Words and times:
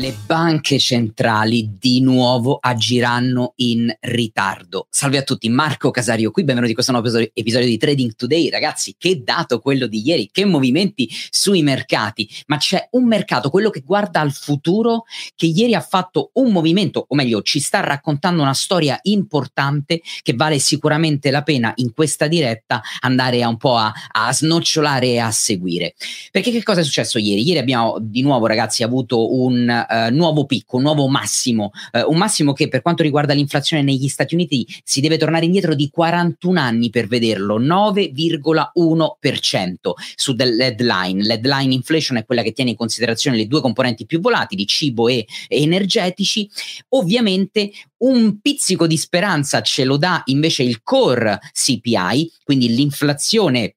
Le 0.00 0.16
banche 0.24 0.78
centrali 0.78 1.76
di 1.78 2.00
nuovo 2.00 2.56
agiranno 2.58 3.52
in 3.56 3.94
ritardo. 4.00 4.86
Salve 4.88 5.18
a 5.18 5.22
tutti, 5.22 5.46
Marco 5.50 5.90
Casario 5.90 6.30
qui, 6.30 6.42
benvenuti 6.42 6.70
in 6.70 6.74
questo 6.74 6.92
nuovo 6.92 7.14
episodio 7.34 7.68
di 7.68 7.76
Trading 7.76 8.14
Today. 8.14 8.48
Ragazzi, 8.48 8.94
che 8.96 9.22
dato 9.22 9.58
quello 9.58 9.86
di 9.86 10.00
ieri, 10.02 10.30
che 10.32 10.46
movimenti 10.46 11.06
sui 11.28 11.62
mercati, 11.62 12.26
ma 12.46 12.56
c'è 12.56 12.88
un 12.92 13.04
mercato, 13.04 13.50
quello 13.50 13.68
che 13.68 13.82
guarda 13.84 14.20
al 14.20 14.32
futuro, 14.32 15.04
che 15.36 15.44
ieri 15.44 15.74
ha 15.74 15.82
fatto 15.82 16.30
un 16.36 16.50
movimento, 16.50 17.04
o 17.06 17.14
meglio, 17.14 17.42
ci 17.42 17.60
sta 17.60 17.80
raccontando 17.80 18.40
una 18.40 18.54
storia 18.54 18.98
importante 19.02 20.00
che 20.22 20.32
vale 20.32 20.58
sicuramente 20.60 21.30
la 21.30 21.42
pena 21.42 21.72
in 21.74 21.92
questa 21.92 22.26
diretta 22.26 22.80
andare 23.00 23.44
un 23.44 23.58
po' 23.58 23.76
a, 23.76 23.92
a 24.12 24.32
snocciolare 24.32 25.08
e 25.08 25.18
a 25.18 25.30
seguire. 25.30 25.94
Perché 26.30 26.50
che 26.50 26.62
cosa 26.62 26.80
è 26.80 26.84
successo 26.84 27.18
ieri? 27.18 27.46
Ieri 27.46 27.58
abbiamo 27.58 27.98
di 28.00 28.22
nuovo, 28.22 28.46
ragazzi, 28.46 28.82
avuto 28.82 29.34
un 29.34 29.88
eh, 29.90 30.10
nuovo 30.10 30.46
picco, 30.46 30.76
un 30.76 30.82
nuovo 30.82 31.08
massimo, 31.08 31.72
eh, 31.92 32.02
un 32.02 32.16
massimo 32.16 32.52
che 32.52 32.68
per 32.68 32.80
quanto 32.82 33.02
riguarda 33.02 33.34
l'inflazione 33.34 33.82
negli 33.82 34.06
Stati 34.08 34.34
Uniti 34.34 34.64
si 34.84 35.00
deve 35.00 35.16
tornare 35.16 35.46
indietro 35.46 35.74
di 35.74 35.90
41 35.90 36.60
anni 36.60 36.90
per 36.90 37.08
vederlo, 37.08 37.60
9,1% 37.60 39.74
su 40.14 40.34
dell'headline. 40.34 41.24
L'headline 41.24 41.74
inflation 41.74 42.18
è 42.18 42.24
quella 42.24 42.42
che 42.42 42.52
tiene 42.52 42.70
in 42.70 42.76
considerazione 42.76 43.36
le 43.36 43.46
due 43.46 43.60
componenti 43.60 44.06
più 44.06 44.20
volatili, 44.20 44.66
cibo 44.66 45.08
e 45.08 45.26
energetici. 45.48 46.48
Ovviamente 46.90 47.72
un 47.98 48.38
pizzico 48.40 48.86
di 48.86 48.96
speranza 48.96 49.60
ce 49.60 49.84
lo 49.84 49.96
dà 49.96 50.22
invece 50.26 50.62
il 50.62 50.82
core 50.82 51.38
CPI, 51.52 52.32
quindi 52.44 52.72
l'inflazione 52.74 53.74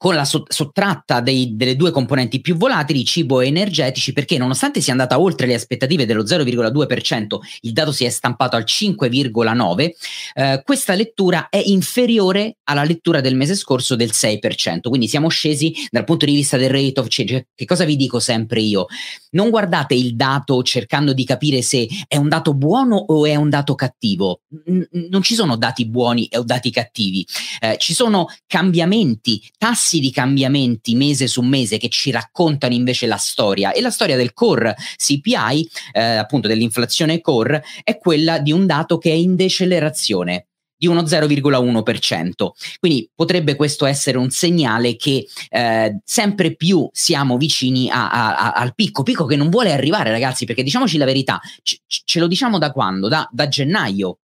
con 0.00 0.14
la 0.14 0.24
sottratta 0.24 1.20
dei, 1.20 1.56
delle 1.56 1.76
due 1.76 1.90
componenti 1.90 2.40
più 2.40 2.56
volatili, 2.56 3.04
cibo 3.04 3.42
e 3.42 3.48
energetici, 3.48 4.14
perché 4.14 4.38
nonostante 4.38 4.80
sia 4.80 4.92
andata 4.92 5.20
oltre 5.20 5.46
le 5.46 5.52
aspettative 5.52 6.06
dello 6.06 6.22
0,2%, 6.22 7.38
il 7.60 7.72
dato 7.74 7.92
si 7.92 8.06
è 8.06 8.08
stampato 8.08 8.56
al 8.56 8.64
5,9%, 8.66 9.90
eh, 10.32 10.62
questa 10.64 10.94
lettura 10.94 11.50
è 11.50 11.60
inferiore 11.62 12.56
alla 12.64 12.82
lettura 12.82 13.20
del 13.20 13.36
mese 13.36 13.54
scorso 13.54 13.94
del 13.94 14.12
6%, 14.14 14.88
quindi 14.88 15.06
siamo 15.06 15.28
scesi 15.28 15.74
dal 15.90 16.04
punto 16.04 16.24
di 16.24 16.32
vista 16.32 16.56
del 16.56 16.70
rate 16.70 16.98
of 16.98 17.06
change. 17.10 17.48
Che 17.54 17.66
cosa 17.66 17.84
vi 17.84 17.96
dico 17.96 18.20
sempre 18.20 18.62
io? 18.62 18.86
Non 19.32 19.50
guardate 19.50 19.92
il 19.92 20.16
dato 20.16 20.62
cercando 20.62 21.12
di 21.12 21.26
capire 21.26 21.60
se 21.60 21.86
è 22.08 22.16
un 22.16 22.30
dato 22.30 22.54
buono 22.54 22.96
o 22.96 23.26
è 23.26 23.34
un 23.34 23.50
dato 23.50 23.74
cattivo. 23.74 24.40
N- 24.64 24.88
non 25.10 25.20
ci 25.20 25.34
sono 25.34 25.56
dati 25.56 25.86
buoni 25.86 26.26
o 26.32 26.42
dati 26.42 26.70
cattivi, 26.70 27.26
eh, 27.60 27.76
ci 27.78 27.92
sono 27.92 28.28
cambiamenti, 28.46 29.46
tassi 29.58 29.88
tassi 29.90 29.98
di 29.98 30.12
cambiamenti 30.12 30.94
mese 30.94 31.26
su 31.26 31.42
mese 31.42 31.76
che 31.76 31.88
ci 31.88 32.12
raccontano 32.12 32.72
invece 32.74 33.06
la 33.06 33.16
storia 33.16 33.72
e 33.72 33.80
la 33.80 33.90
storia 33.90 34.16
del 34.16 34.32
core 34.32 34.76
CPI, 34.96 35.68
eh, 35.92 36.00
appunto 36.00 36.46
dell'inflazione 36.46 37.20
core, 37.20 37.64
è 37.82 37.98
quella 37.98 38.38
di 38.38 38.52
un 38.52 38.66
dato 38.66 38.98
che 38.98 39.10
è 39.10 39.14
in 39.14 39.34
decelerazione 39.34 40.46
di 40.80 40.86
uno 40.86 41.02
0,1%. 41.02 42.50
Quindi 42.78 43.10
potrebbe 43.14 43.54
questo 43.54 43.84
essere 43.84 44.16
un 44.16 44.30
segnale 44.30 44.96
che 44.96 45.26
eh, 45.50 45.98
sempre 46.04 46.54
più 46.54 46.88
siamo 46.90 47.36
vicini 47.36 47.90
a, 47.90 48.10
a, 48.10 48.36
a, 48.36 48.50
al 48.52 48.74
picco, 48.74 49.02
picco 49.02 49.26
che 49.26 49.36
non 49.36 49.50
vuole 49.50 49.72
arrivare 49.72 50.10
ragazzi, 50.10 50.46
perché 50.46 50.62
diciamoci 50.62 50.96
la 50.96 51.04
verità, 51.04 51.38
c- 51.62 51.80
ce 51.86 52.18
lo 52.18 52.26
diciamo 52.26 52.56
da 52.58 52.72
quando? 52.72 53.08
Da, 53.08 53.28
da 53.30 53.46
gennaio 53.48 54.20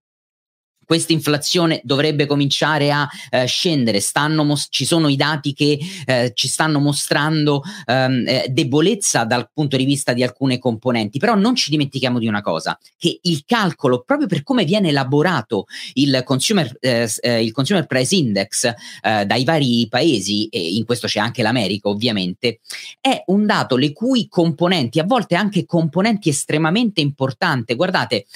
questa 0.87 1.13
inflazione 1.13 1.81
dovrebbe 1.83 2.27
cominciare 2.27 2.91
a 2.93 3.07
eh, 3.31 3.45
scendere. 3.45 4.01
Mos- 4.17 4.69
ci 4.71 4.87
sono 4.87 5.09
i 5.09 5.17
dati 5.17 5.53
che 5.53 5.79
eh, 6.07 6.31
ci 6.35 6.49
stanno 6.49 6.79
mostrando 6.79 7.63
ehm, 7.85 8.25
eh, 8.27 8.47
debolezza 8.49 9.25
dal 9.25 9.51
punto 9.53 9.77
di 9.77 9.85
vista 9.85 10.13
di 10.13 10.23
alcune 10.23 10.59
componenti, 10.59 11.19
però 11.19 11.35
non 11.35 11.57
ci 11.57 11.71
dimentichiamo 11.71 12.19
di 12.21 12.29
una 12.29 12.41
cosa, 12.41 12.79
che 12.97 13.19
il 13.23 13.43
calcolo, 13.45 14.05
proprio 14.07 14.29
per 14.29 14.45
come 14.45 14.65
viene 14.65 14.89
elaborato 14.89 15.67
il 15.95 16.23
Consumer, 16.25 16.77
eh, 16.81 17.11
eh, 17.21 17.43
il 17.43 17.53
consumer 17.53 17.87
Price 17.87 18.15
Index 18.15 18.73
dai 19.03 19.45
vari 19.45 19.87
paesi, 19.89 20.47
e 20.47 20.75
in 20.75 20.85
questo 20.85 21.09
c'è 21.09 21.19
anche 21.19 21.43
l'America 21.43 21.89
ovviamente, 21.89 22.61
è 23.01 23.25
un 23.27 23.47
dato 23.47 23.77
le 23.77 23.93
cui 23.93 24.29
componenti, 24.29 25.01
a 25.01 25.05
volte 25.05 25.35
anche 25.35 25.65
componenti 25.65 26.29
estremamente 26.29 27.01
importanti, 27.01 27.75
guardate, 27.75 28.27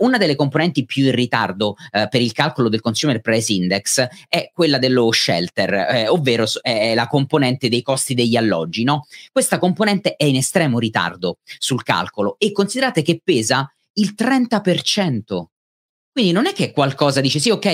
una 0.00 0.18
delle 0.18 0.34
componenti 0.34 0.84
più 0.84 1.06
in 1.06 1.14
ritardo 1.14 1.76
eh, 1.92 2.08
per 2.08 2.20
il 2.20 2.32
calcolo 2.32 2.68
del 2.68 2.80
Consumer 2.80 3.20
Price 3.20 3.52
Index 3.52 4.06
è 4.28 4.50
quella 4.52 4.78
dello 4.78 5.12
shelter, 5.12 5.72
eh, 5.72 6.08
ovvero 6.08 6.46
è 6.60 6.94
la 6.94 7.06
componente 7.06 7.68
dei 7.68 7.82
costi 7.82 8.14
degli 8.14 8.36
alloggi. 8.36 8.82
No? 8.82 9.06
Questa 9.30 9.58
componente 9.58 10.16
è 10.16 10.24
in 10.24 10.36
estremo 10.36 10.78
ritardo 10.78 11.38
sul 11.58 11.82
calcolo 11.82 12.36
e 12.38 12.50
considerate 12.52 13.02
che 13.02 13.20
pesa 13.22 13.70
il 13.94 14.14
30%. 14.16 15.44
Quindi 16.12 16.32
non 16.32 16.46
è 16.46 16.52
che 16.52 16.72
qualcosa 16.72 17.22
dice 17.22 17.38
sì, 17.38 17.48
ok, 17.48 17.66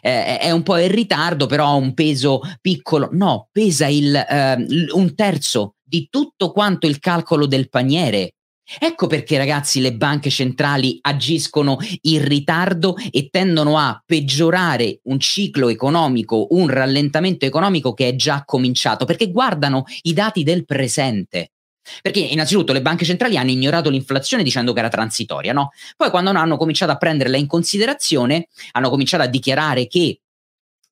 eh, 0.00 0.38
è 0.38 0.50
un 0.50 0.62
po' 0.62 0.78
in 0.78 0.90
ritardo, 0.90 1.46
però 1.46 1.66
ha 1.66 1.74
un 1.74 1.92
peso 1.92 2.40
piccolo. 2.60 3.10
No, 3.12 3.48
pesa 3.52 3.86
il, 3.86 4.14
eh, 4.14 4.66
un 4.92 5.14
terzo 5.14 5.74
di 5.82 6.08
tutto 6.10 6.52
quanto 6.52 6.86
il 6.86 6.98
calcolo 6.98 7.46
del 7.46 7.68
paniere 7.68 8.36
Ecco 8.78 9.06
perché 9.06 9.36
ragazzi 9.36 9.80
le 9.80 9.94
banche 9.94 10.30
centrali 10.30 10.98
agiscono 11.02 11.78
in 12.02 12.24
ritardo 12.24 12.96
e 13.10 13.28
tendono 13.30 13.78
a 13.78 14.02
peggiorare 14.04 15.00
un 15.04 15.18
ciclo 15.20 15.68
economico, 15.68 16.48
un 16.50 16.68
rallentamento 16.68 17.44
economico 17.44 17.92
che 17.94 18.08
è 18.08 18.16
già 18.16 18.44
cominciato, 18.44 19.04
perché 19.04 19.30
guardano 19.30 19.84
i 20.02 20.12
dati 20.12 20.42
del 20.42 20.64
presente. 20.64 21.52
Perché 22.00 22.20
innanzitutto 22.20 22.72
le 22.72 22.80
banche 22.80 23.04
centrali 23.04 23.36
hanno 23.36 23.50
ignorato 23.50 23.90
l'inflazione 23.90 24.44
dicendo 24.44 24.72
che 24.72 24.78
era 24.78 24.88
transitoria, 24.88 25.52
no? 25.52 25.70
Poi 25.96 26.10
quando 26.10 26.30
hanno 26.30 26.56
cominciato 26.56 26.92
a 26.92 26.96
prenderla 26.96 27.36
in 27.36 27.48
considerazione, 27.48 28.48
hanno 28.72 28.88
cominciato 28.88 29.24
a 29.24 29.26
dichiarare 29.26 29.88
che 29.88 30.20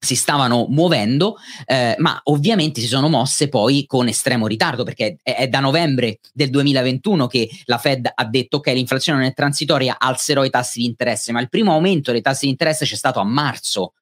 si 0.03 0.17
stavano 0.17 0.67
muovendo, 0.71 1.37
eh, 1.67 1.95
ma 1.99 2.19
ovviamente 2.25 2.81
si 2.81 2.87
sono 2.87 3.11
mosse 3.11 3.49
poi 3.49 3.85
con 3.87 4.09
estremo 4.09 4.47
ritardo, 4.47 4.83
perché 4.83 5.19
è, 5.23 5.37
è, 5.37 5.49
da 5.49 5.61
novembre 5.61 6.21
del 6.33 6.49
2021 6.49 7.27
che 7.27 7.49
la 7.67 7.77
Fed 7.77 8.11
ha 8.13 8.25
detto 8.25 8.57
ok, 8.57 8.69
l'inflazione 8.69 9.19
non 9.19 9.29
è 9.29 9.35
transitoria, 9.35 9.97
alzerò 9.99 10.43
i 10.45 10.51
tassi 10.51 10.81
di 10.81 10.87
interesse, 10.87 11.33
ma 11.33 11.41
il 11.41 11.51
primo 11.51 11.73
aumento 11.73 12.13
dei 12.13 12.23
tassi 12.23 12.47
di 12.47 12.53
interesse 12.53 12.87
c'è 12.87 12.97
stato 12.97 13.21
a 13.21 13.25
marzo. 13.25 13.93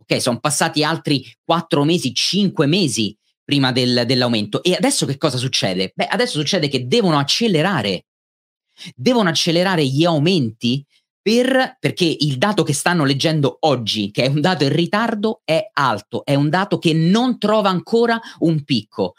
Ok, 0.00 0.22
sono 0.22 0.38
passati 0.38 0.84
altri 0.84 1.26
quattro 1.44 1.82
mesi, 1.82 2.14
cinque 2.14 2.66
mesi 2.66 3.14
prima 3.44 3.72
del, 3.72 4.04
dell'aumento. 4.06 4.62
E 4.62 4.74
adesso 4.74 5.06
che 5.06 5.18
cosa 5.18 5.38
succede? 5.38 5.90
Beh, 5.92 6.06
adesso 6.06 6.38
succede 6.38 6.68
che 6.68 6.86
devono 6.86 7.18
accelerare. 7.18 8.04
Devono 8.94 9.28
accelerare 9.28 9.84
gli 9.84 10.04
aumenti 10.04 10.84
per, 11.28 11.76
perché 11.78 12.06
il 12.06 12.38
dato 12.38 12.62
che 12.62 12.72
stanno 12.72 13.04
leggendo 13.04 13.58
oggi, 13.60 14.10
che 14.10 14.22
è 14.22 14.28
un 14.28 14.40
dato 14.40 14.64
in 14.64 14.72
ritardo, 14.72 15.42
è 15.44 15.68
alto, 15.74 16.24
è 16.24 16.34
un 16.34 16.48
dato 16.48 16.78
che 16.78 16.94
non 16.94 17.38
trova 17.38 17.68
ancora 17.68 18.18
un 18.38 18.64
picco. 18.64 19.12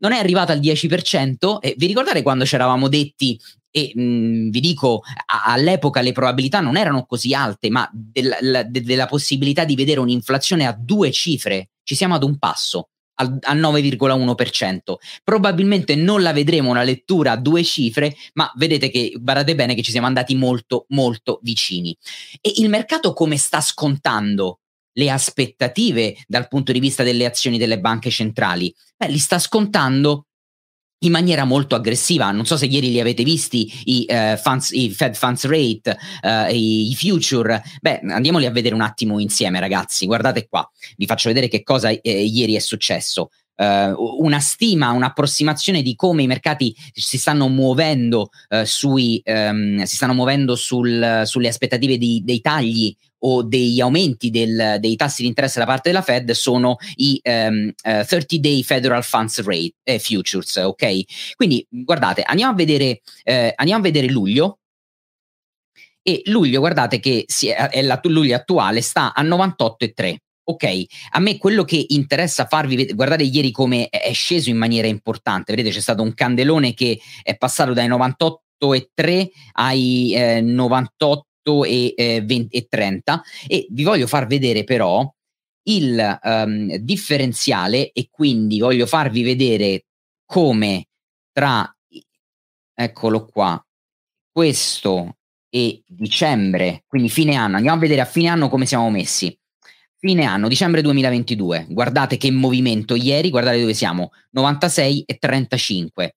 Non 0.00 0.12
è 0.12 0.18
arrivato 0.18 0.52
al 0.52 0.60
10%, 0.60 1.60
e 1.60 1.74
vi 1.78 1.86
ricordate 1.86 2.20
quando 2.20 2.44
ci 2.44 2.54
eravamo 2.54 2.88
detti 2.88 3.40
e 3.70 3.92
mh, 3.94 4.50
vi 4.50 4.60
dico, 4.60 5.00
a, 5.24 5.44
all'epoca 5.54 6.02
le 6.02 6.12
probabilità 6.12 6.60
non 6.60 6.76
erano 6.76 7.06
così 7.06 7.32
alte, 7.32 7.70
ma 7.70 7.88
del, 7.90 8.36
la, 8.42 8.62
de, 8.62 8.82
della 8.82 9.06
possibilità 9.06 9.64
di 9.64 9.74
vedere 9.74 10.00
un'inflazione 10.00 10.66
a 10.66 10.76
due 10.78 11.10
cifre, 11.12 11.70
ci 11.82 11.94
siamo 11.94 12.14
ad 12.14 12.24
un 12.24 12.36
passo 12.36 12.90
al, 13.14 13.38
al 13.42 13.58
9,1%. 13.58 14.94
Probabilmente 15.22 15.94
non 15.94 16.22
la 16.22 16.32
vedremo 16.32 16.70
una 16.70 16.82
lettura 16.82 17.32
a 17.32 17.36
due 17.36 17.62
cifre, 17.62 18.14
ma 18.34 18.50
vedete 18.56 18.90
che 18.90 19.12
guardate 19.18 19.54
bene 19.54 19.74
che 19.74 19.82
ci 19.82 19.90
siamo 19.90 20.06
andati 20.06 20.34
molto 20.34 20.86
molto 20.88 21.40
vicini. 21.42 21.96
E 22.40 22.52
il 22.56 22.68
mercato 22.68 23.12
come 23.12 23.36
sta 23.36 23.60
scontando 23.60 24.60
le 24.96 25.10
aspettative 25.10 26.16
dal 26.26 26.48
punto 26.48 26.72
di 26.72 26.80
vista 26.80 27.02
delle 27.02 27.24
azioni 27.24 27.58
delle 27.58 27.80
banche 27.80 28.10
centrali? 28.10 28.74
Beh, 28.96 29.08
li 29.08 29.18
sta 29.18 29.38
scontando 29.38 30.26
in 31.06 31.12
maniera 31.12 31.44
molto 31.44 31.74
aggressiva. 31.74 32.30
Non 32.30 32.46
so 32.46 32.56
se 32.56 32.66
ieri 32.66 32.90
li 32.90 33.00
avete 33.00 33.22
visti 33.22 33.70
i, 33.84 34.06
uh, 34.08 34.36
funds, 34.36 34.70
i 34.72 34.90
Fed 34.90 35.14
Funds 35.14 35.44
Rate, 35.44 35.96
uh, 36.22 36.52
i, 36.52 36.90
i, 36.90 36.94
future. 36.94 37.62
Beh, 37.80 38.00
andiamoli 38.08 38.46
a 38.46 38.50
vedere 38.50 38.74
un 38.74 38.80
attimo 38.80 39.18
insieme, 39.18 39.60
ragazzi. 39.60 40.06
Guardate 40.06 40.46
qua, 40.48 40.68
vi 40.96 41.06
faccio 41.06 41.28
vedere 41.28 41.48
che 41.48 41.62
cosa 41.62 41.88
eh, 41.88 42.00
ieri 42.02 42.54
è 42.54 42.60
successo. 42.60 43.30
Uh, 43.56 43.94
una 44.18 44.40
stima, 44.40 44.90
un'approssimazione 44.90 45.80
di 45.80 45.94
come 45.94 46.24
i 46.24 46.26
mercati 46.26 46.74
si 46.92 47.18
stanno 47.18 47.48
muovendo, 47.48 48.30
uh, 48.48 48.64
sui, 48.64 49.22
um, 49.24 49.82
si 49.84 49.94
stanno 49.94 50.14
muovendo 50.14 50.56
sul, 50.56 51.22
sulle 51.24 51.48
aspettative 51.48 51.96
di, 51.96 52.22
dei 52.24 52.40
tagli 52.40 52.94
o 53.26 53.42
degli 53.42 53.80
aumenti 53.80 54.30
del, 54.30 54.76
dei 54.80 54.96
tassi 54.96 55.22
di 55.22 55.28
interesse 55.28 55.58
da 55.58 55.66
parte 55.66 55.90
della 55.90 56.02
Fed 56.02 56.32
sono 56.32 56.76
i 56.96 57.20
um, 57.24 57.72
uh, 57.84 57.88
30-day 57.88 58.62
Federal 58.62 59.02
Funds 59.02 59.42
Rate 59.42 59.74
eh, 59.82 59.98
Futures, 59.98 60.56
ok? 60.56 61.34
Quindi 61.34 61.66
guardate, 61.68 62.22
andiamo 62.22 62.52
a 62.52 62.54
vedere, 62.54 63.00
eh, 63.22 63.52
andiamo 63.56 63.80
a 63.80 63.84
vedere 63.84 64.08
luglio, 64.08 64.58
e 66.06 66.20
luglio, 66.26 66.60
guardate 66.60 67.00
che 67.00 67.24
è, 67.26 67.68
è 67.70 67.80
la 67.80 67.98
luglio 68.04 68.36
attuale, 68.36 68.82
sta 68.82 69.14
a 69.14 69.22
98,3. 69.22 70.16
Ok, 70.46 70.84
a 71.12 71.20
me 71.20 71.38
quello 71.38 71.64
che 71.64 71.86
interessa 71.88 72.44
farvi 72.44 72.76
vedere, 72.76 72.94
guardate 72.94 73.22
ieri 73.22 73.50
come 73.50 73.88
è 73.88 74.12
sceso 74.12 74.50
in 74.50 74.58
maniera 74.58 74.86
importante, 74.86 75.54
vedete 75.54 75.74
c'è 75.74 75.80
stato 75.80 76.02
un 76.02 76.12
candelone 76.12 76.74
che 76.74 77.00
è 77.22 77.36
passato 77.36 77.72
dai 77.72 77.86
98 77.86 78.42
98,3 78.64 79.28
ai 79.52 80.14
eh, 80.14 80.40
98 80.40 81.64
e, 81.64 81.94
eh, 81.96 82.22
20, 82.22 82.56
e 82.56 82.66
30 82.68 83.22
e 83.46 83.66
vi 83.70 83.84
voglio 83.84 84.06
far 84.06 84.26
vedere 84.26 84.64
però 84.64 85.08
il 85.66 86.18
um, 86.22 86.76
differenziale 86.76 87.90
e 87.92 88.08
quindi 88.10 88.60
voglio 88.60 88.86
farvi 88.86 89.22
vedere 89.22 89.86
come 90.24 90.86
tra 91.32 91.70
eccolo 92.74 93.24
qua 93.26 93.62
questo 94.30 95.16
e 95.48 95.82
dicembre 95.86 96.84
quindi 96.86 97.08
fine 97.08 97.34
anno 97.34 97.56
andiamo 97.56 97.76
a 97.76 97.80
vedere 97.80 98.00
a 98.00 98.06
fine 98.06 98.28
anno 98.28 98.48
come 98.48 98.66
siamo 98.66 98.90
messi 98.90 99.36
fine 100.04 100.26
anno 100.26 100.48
dicembre 100.48 100.82
2022 100.82 101.68
guardate 101.70 102.18
che 102.18 102.30
movimento 102.30 102.94
ieri 102.94 103.30
guardate 103.30 103.58
dove 103.58 103.72
siamo 103.72 104.10
96 104.32 105.04
e 105.06 105.16
35 105.16 106.16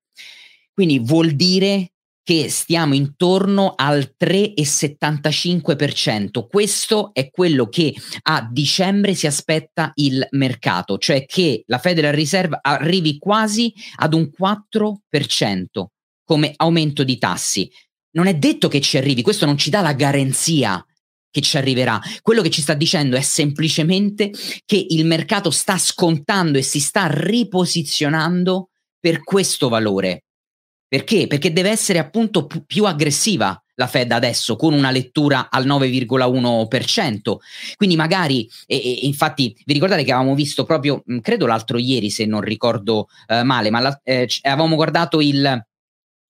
quindi 0.73 0.99
vuol 0.99 1.31
dire 1.31 1.91
che 2.27 2.49
stiamo 2.49 2.93
intorno 2.93 3.73
al 3.77 4.15
3,75%. 4.19 6.45
Questo 6.49 7.11
è 7.13 7.29
quello 7.29 7.69
che 7.69 7.95
a 8.23 8.45
dicembre 8.51 9.13
si 9.13 9.27
aspetta 9.27 9.93
il 9.95 10.27
mercato, 10.31 10.97
cioè 10.97 11.25
che 11.25 11.63
la 11.67 11.77
Federal 11.77 12.13
Reserve 12.13 12.59
arrivi 12.61 13.17
quasi 13.17 13.73
ad 13.95 14.13
un 14.13 14.29
4% 14.37 15.85
come 16.25 16.51
aumento 16.57 17.05
di 17.05 17.17
tassi. 17.17 17.71
Non 18.11 18.27
è 18.27 18.35
detto 18.35 18.67
che 18.67 18.81
ci 18.81 18.97
arrivi, 18.97 19.21
questo 19.21 19.45
non 19.45 19.57
ci 19.57 19.69
dà 19.69 19.79
la 19.79 19.93
garanzia 19.93 20.85
che 21.37 21.41
ci 21.41 21.57
arriverà. 21.57 22.01
Quello 22.21 22.41
che 22.41 22.49
ci 22.49 22.61
sta 22.61 22.73
dicendo 22.73 23.15
è 23.15 23.21
semplicemente 23.21 24.31
che 24.65 24.83
il 24.89 25.05
mercato 25.05 25.51
sta 25.51 25.77
scontando 25.77 26.57
e 26.57 26.63
si 26.63 26.79
sta 26.79 27.07
riposizionando 27.07 28.69
per 28.99 29.23
questo 29.23 29.69
valore. 29.69 30.23
Perché? 30.87 31.27
Perché 31.27 31.53
deve 31.53 31.69
essere 31.69 31.99
appunto 31.99 32.47
p- 32.47 32.63
più 32.65 32.85
aggressiva 32.85 33.61
la 33.75 33.85
Fed 33.85 34.11
adesso 34.11 34.55
con 34.55 34.73
una 34.73 34.89
lettura 34.89 35.49
al 35.51 35.67
9,1%. 35.67 37.35
Quindi 37.75 37.95
magari, 37.95 38.49
e, 38.65 38.75
e, 38.75 38.99
infatti 39.03 39.55
vi 39.65 39.73
ricordate 39.73 40.03
che 40.03 40.11
avevamo 40.11 40.33
visto 40.33 40.63
proprio, 40.63 41.03
credo 41.21 41.45
l'altro 41.45 41.77
ieri 41.77 42.09
se 42.09 42.25
non 42.25 42.41
ricordo 42.41 43.09
eh, 43.27 43.43
male, 43.43 43.69
ma 43.69 43.79
la, 43.79 43.99
eh, 44.03 44.27
avevamo 44.41 44.75
guardato 44.75 45.21
il 45.21 45.45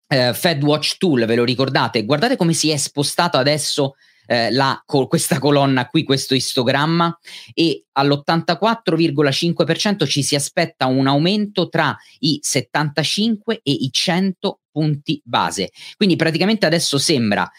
eh, 0.07 0.33
Fed 0.33 0.63
Watch 0.63 0.97
Tool, 0.97 1.25
ve 1.25 1.35
lo 1.35 1.45
ricordate? 1.45 2.03
Guardate 2.03 2.35
come 2.35 2.53
si 2.53 2.69
è 2.69 2.77
spostato 2.77 3.37
adesso 3.37 3.95
eh, 4.27 4.51
la, 4.51 4.79
co- 4.85 5.07
questa 5.07 5.39
colonna 5.39 5.87
qui, 5.87 6.03
questo 6.03 6.35
istogramma, 6.35 7.17
e 7.53 7.85
all'84,5% 7.93 10.05
ci 10.05 10.21
si 10.21 10.35
aspetta 10.35 10.85
un 10.85 11.07
aumento 11.07 11.69
tra 11.69 11.97
i 12.19 12.37
75 12.41 13.61
e 13.63 13.71
i 13.71 13.89
100 13.91 14.59
punti 14.71 15.19
base. 15.23 15.71
Quindi 15.95 16.15
praticamente 16.15 16.67
adesso 16.67 16.99
sembra 16.99 17.49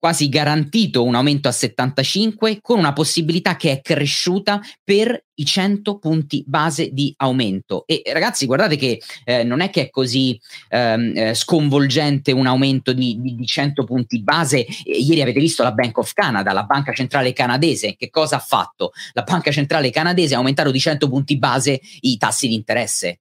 quasi 0.00 0.30
garantito 0.30 1.04
un 1.04 1.14
aumento 1.14 1.46
a 1.46 1.52
75 1.52 2.58
con 2.62 2.78
una 2.78 2.94
possibilità 2.94 3.56
che 3.56 3.70
è 3.70 3.80
cresciuta 3.82 4.58
per 4.82 5.26
i 5.34 5.44
100 5.44 5.98
punti 5.98 6.42
base 6.46 6.88
di 6.90 7.12
aumento. 7.18 7.84
E 7.86 8.02
ragazzi 8.06 8.46
guardate 8.46 8.76
che 8.76 9.00
eh, 9.24 9.44
non 9.44 9.60
è 9.60 9.68
che 9.68 9.82
è 9.82 9.90
così 9.90 10.40
ehm, 10.70 11.12
eh, 11.14 11.34
sconvolgente 11.34 12.32
un 12.32 12.46
aumento 12.46 12.94
di, 12.94 13.20
di, 13.20 13.34
di 13.34 13.46
100 13.46 13.84
punti 13.84 14.22
base. 14.22 14.66
Ieri 14.84 15.20
avete 15.20 15.38
visto 15.38 15.62
la 15.62 15.72
Bank 15.72 15.98
of 15.98 16.12
Canada 16.14 16.52
la 16.52 16.64
banca 16.64 16.92
centrale 16.92 17.34
canadese. 17.34 17.94
Che 17.94 18.08
cosa 18.08 18.36
ha 18.36 18.40
fatto? 18.40 18.92
La 19.12 19.22
banca 19.22 19.50
centrale 19.50 19.90
canadese 19.90 20.34
ha 20.34 20.38
aumentato 20.38 20.70
di 20.70 20.80
100 20.80 21.08
punti 21.10 21.36
base 21.38 21.78
i 22.00 22.16
tassi 22.16 22.48
di 22.48 22.54
interesse 22.54 23.20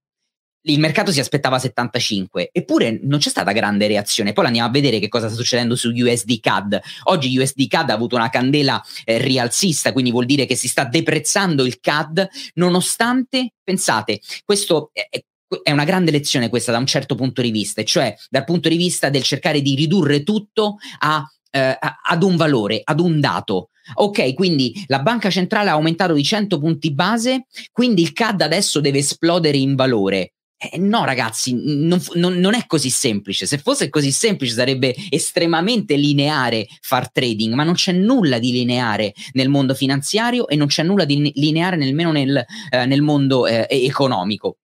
il 0.63 0.79
mercato 0.79 1.11
si 1.11 1.19
aspettava 1.19 1.57
75, 1.57 2.49
eppure 2.51 2.99
non 3.03 3.19
c'è 3.19 3.29
stata 3.29 3.51
grande 3.51 3.87
reazione. 3.87 4.33
Poi 4.33 4.45
andiamo 4.45 4.67
a 4.67 4.71
vedere 4.71 4.99
che 4.99 5.07
cosa 5.07 5.27
sta 5.27 5.37
succedendo 5.37 5.75
su 5.75 5.89
USD 5.89 6.39
CAD. 6.39 6.79
Oggi 7.03 7.37
USD 7.37 7.67
CAD 7.67 7.91
ha 7.91 7.93
avuto 7.93 8.15
una 8.15 8.29
candela 8.29 8.83
eh, 9.05 9.17
rialzista, 9.19 9.93
quindi 9.93 10.11
vuol 10.11 10.25
dire 10.25 10.45
che 10.45 10.55
si 10.55 10.67
sta 10.67 10.83
deprezzando 10.83 11.65
il 11.65 11.79
CAD, 11.79 12.27
nonostante, 12.55 13.53
pensate, 13.63 14.19
questo 14.43 14.91
è, 14.93 15.07
è 15.63 15.71
una 15.71 15.85
grande 15.85 16.11
lezione 16.11 16.49
questa 16.49 16.71
da 16.71 16.77
un 16.77 16.85
certo 16.85 17.15
punto 17.15 17.41
di 17.41 17.51
vista, 17.51 17.83
cioè 17.83 18.13
dal 18.29 18.43
punto 18.43 18.69
di 18.69 18.77
vista 18.77 19.09
del 19.09 19.23
cercare 19.23 19.61
di 19.61 19.75
ridurre 19.75 20.23
tutto 20.23 20.75
a, 20.99 21.23
eh, 21.51 21.77
ad 21.79 22.23
un 22.23 22.35
valore, 22.35 22.81
ad 22.83 22.99
un 22.99 23.19
dato. 23.19 23.69
Ok, 23.95 24.35
quindi 24.35 24.83
la 24.85 24.99
banca 24.99 25.31
centrale 25.31 25.69
ha 25.69 25.73
aumentato 25.73 26.13
di 26.13 26.23
100 26.23 26.59
punti 26.59 26.93
base, 26.93 27.47
quindi 27.71 28.03
il 28.03 28.13
CAD 28.13 28.41
adesso 28.41 28.79
deve 28.81 28.99
esplodere 28.99 29.57
in 29.57 29.75
valore. 29.75 30.33
Eh, 30.61 30.77
no, 30.77 31.05
ragazzi, 31.05 31.57
non, 31.57 32.03
non, 32.15 32.33
non, 32.37 32.53
è 32.53 32.65
così 32.67 32.89
semplice. 32.89 33.45
Se 33.45 33.59
fosse 33.59 33.87
così 33.87 34.11
semplice 34.11 34.53
sarebbe 34.53 34.93
estremamente 35.09 35.95
lineare 35.95 36.67
far 36.81 37.09
trading, 37.09 37.53
ma 37.53 37.63
non 37.63 37.75
c'è 37.75 37.93
nulla 37.93 38.39
di 38.39 38.51
lineare 38.51 39.13
nel 39.33 39.47
mondo 39.47 39.73
finanziario 39.73 40.49
e 40.49 40.57
non 40.57 40.67
c'è 40.67 40.83
nulla 40.83 41.05
di 41.05 41.31
lineare 41.35 41.77
nemmeno 41.77 42.11
nel, 42.11 42.45
eh, 42.71 42.85
nel 42.85 43.01
mondo 43.01 43.47
eh, 43.47 43.67
economico. 43.69 44.57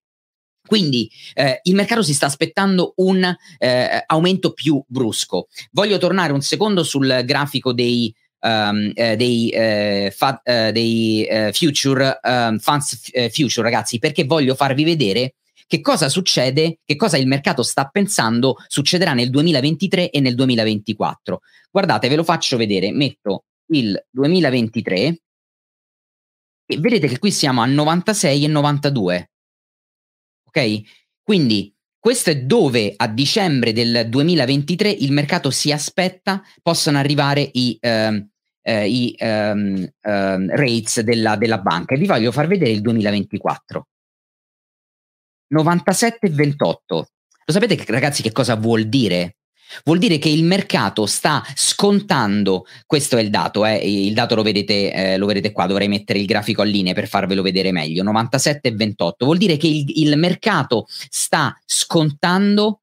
Quindi 0.67 1.09
eh, 1.33 1.61
il 1.63 1.75
mercato 1.75 2.03
si 2.03 2.13
sta 2.13 2.25
aspettando 2.25 2.91
un 2.97 3.33
eh, 3.57 4.03
aumento 4.05 4.51
più 4.51 4.83
brusco. 4.85 5.47
Voglio 5.71 5.97
tornare 5.97 6.33
un 6.33 6.41
secondo 6.41 6.83
sul 6.83 7.21
grafico 7.23 7.71
dei, 7.71 8.13
um, 8.41 8.91
eh, 8.95 9.15
dei, 9.15 9.49
eh, 9.49 10.11
fa, 10.13 10.41
eh, 10.43 10.73
dei 10.73 11.23
eh, 11.23 11.53
future 11.53 12.19
um, 12.21 12.59
funds 12.59 13.11
future, 13.31 13.61
ragazzi, 13.61 13.97
perché 13.97 14.25
voglio 14.25 14.55
farvi 14.55 14.83
vedere 14.83 15.35
che 15.67 15.81
cosa 15.81 16.09
succede, 16.09 16.79
che 16.83 16.95
cosa 16.95 17.17
il 17.17 17.27
mercato 17.27 17.63
sta 17.63 17.85
pensando 17.87 18.57
succederà 18.67 19.13
nel 19.13 19.29
2023 19.29 20.09
e 20.09 20.19
nel 20.19 20.35
2024. 20.35 21.39
Guardate, 21.71 22.07
ve 22.07 22.15
lo 22.15 22.23
faccio 22.23 22.57
vedere, 22.57 22.91
metto 22.91 23.45
il 23.71 23.99
2023 24.09 25.19
e 26.67 26.77
vedete 26.77 27.07
che 27.07 27.19
qui 27.19 27.31
siamo 27.31 27.61
a 27.61 27.65
96 27.65 28.43
e 28.43 28.47
92. 28.47 29.31
Ok? 30.47 30.81
Quindi 31.21 31.73
questo 31.99 32.29
è 32.29 32.41
dove 32.41 32.93
a 32.95 33.07
dicembre 33.07 33.73
del 33.73 34.07
2023 34.09 34.89
il 34.89 35.11
mercato 35.11 35.49
si 35.49 35.71
aspetta 35.71 36.41
possano 36.61 36.99
arrivare 36.99 37.49
i, 37.53 37.77
eh, 37.79 38.27
eh, 38.61 38.87
i 38.87 39.15
um, 39.19 39.89
rates 40.01 41.01
della, 41.01 41.35
della 41.35 41.57
banca 41.59 41.95
e 41.95 41.97
vi 41.97 42.05
voglio 42.05 42.31
far 42.31 42.45
vedere 42.47 42.71
il 42.71 42.81
2024. 42.81 43.87
97,28. 45.53 46.77
Lo 46.87 47.53
sapete 47.53 47.83
ragazzi 47.87 48.21
che 48.21 48.31
cosa 48.31 48.55
vuol 48.55 48.85
dire? 48.85 49.35
Vuol 49.83 49.97
dire 49.97 50.17
che 50.17 50.29
il 50.29 50.43
mercato 50.43 51.05
sta 51.05 51.43
scontando, 51.55 52.65
questo 52.85 53.17
è 53.17 53.21
il 53.21 53.29
dato, 53.29 53.65
eh, 53.65 54.05
il 54.05 54.13
dato 54.13 54.35
lo 54.35 54.43
vedete, 54.43 54.93
eh, 54.93 55.17
lo 55.17 55.25
vedete 55.25 55.51
qua, 55.51 55.65
dovrei 55.65 55.87
mettere 55.87 56.19
il 56.19 56.25
grafico 56.25 56.61
a 56.61 56.65
linea 56.65 56.93
per 56.93 57.07
farvelo 57.07 57.41
vedere 57.41 57.71
meglio, 57.71 58.03
97,28, 58.03 59.11
vuol 59.19 59.37
dire 59.37 59.57
che 59.57 59.67
il, 59.67 59.85
il 59.95 60.17
mercato 60.17 60.85
sta 60.87 61.59
scontando 61.65 62.81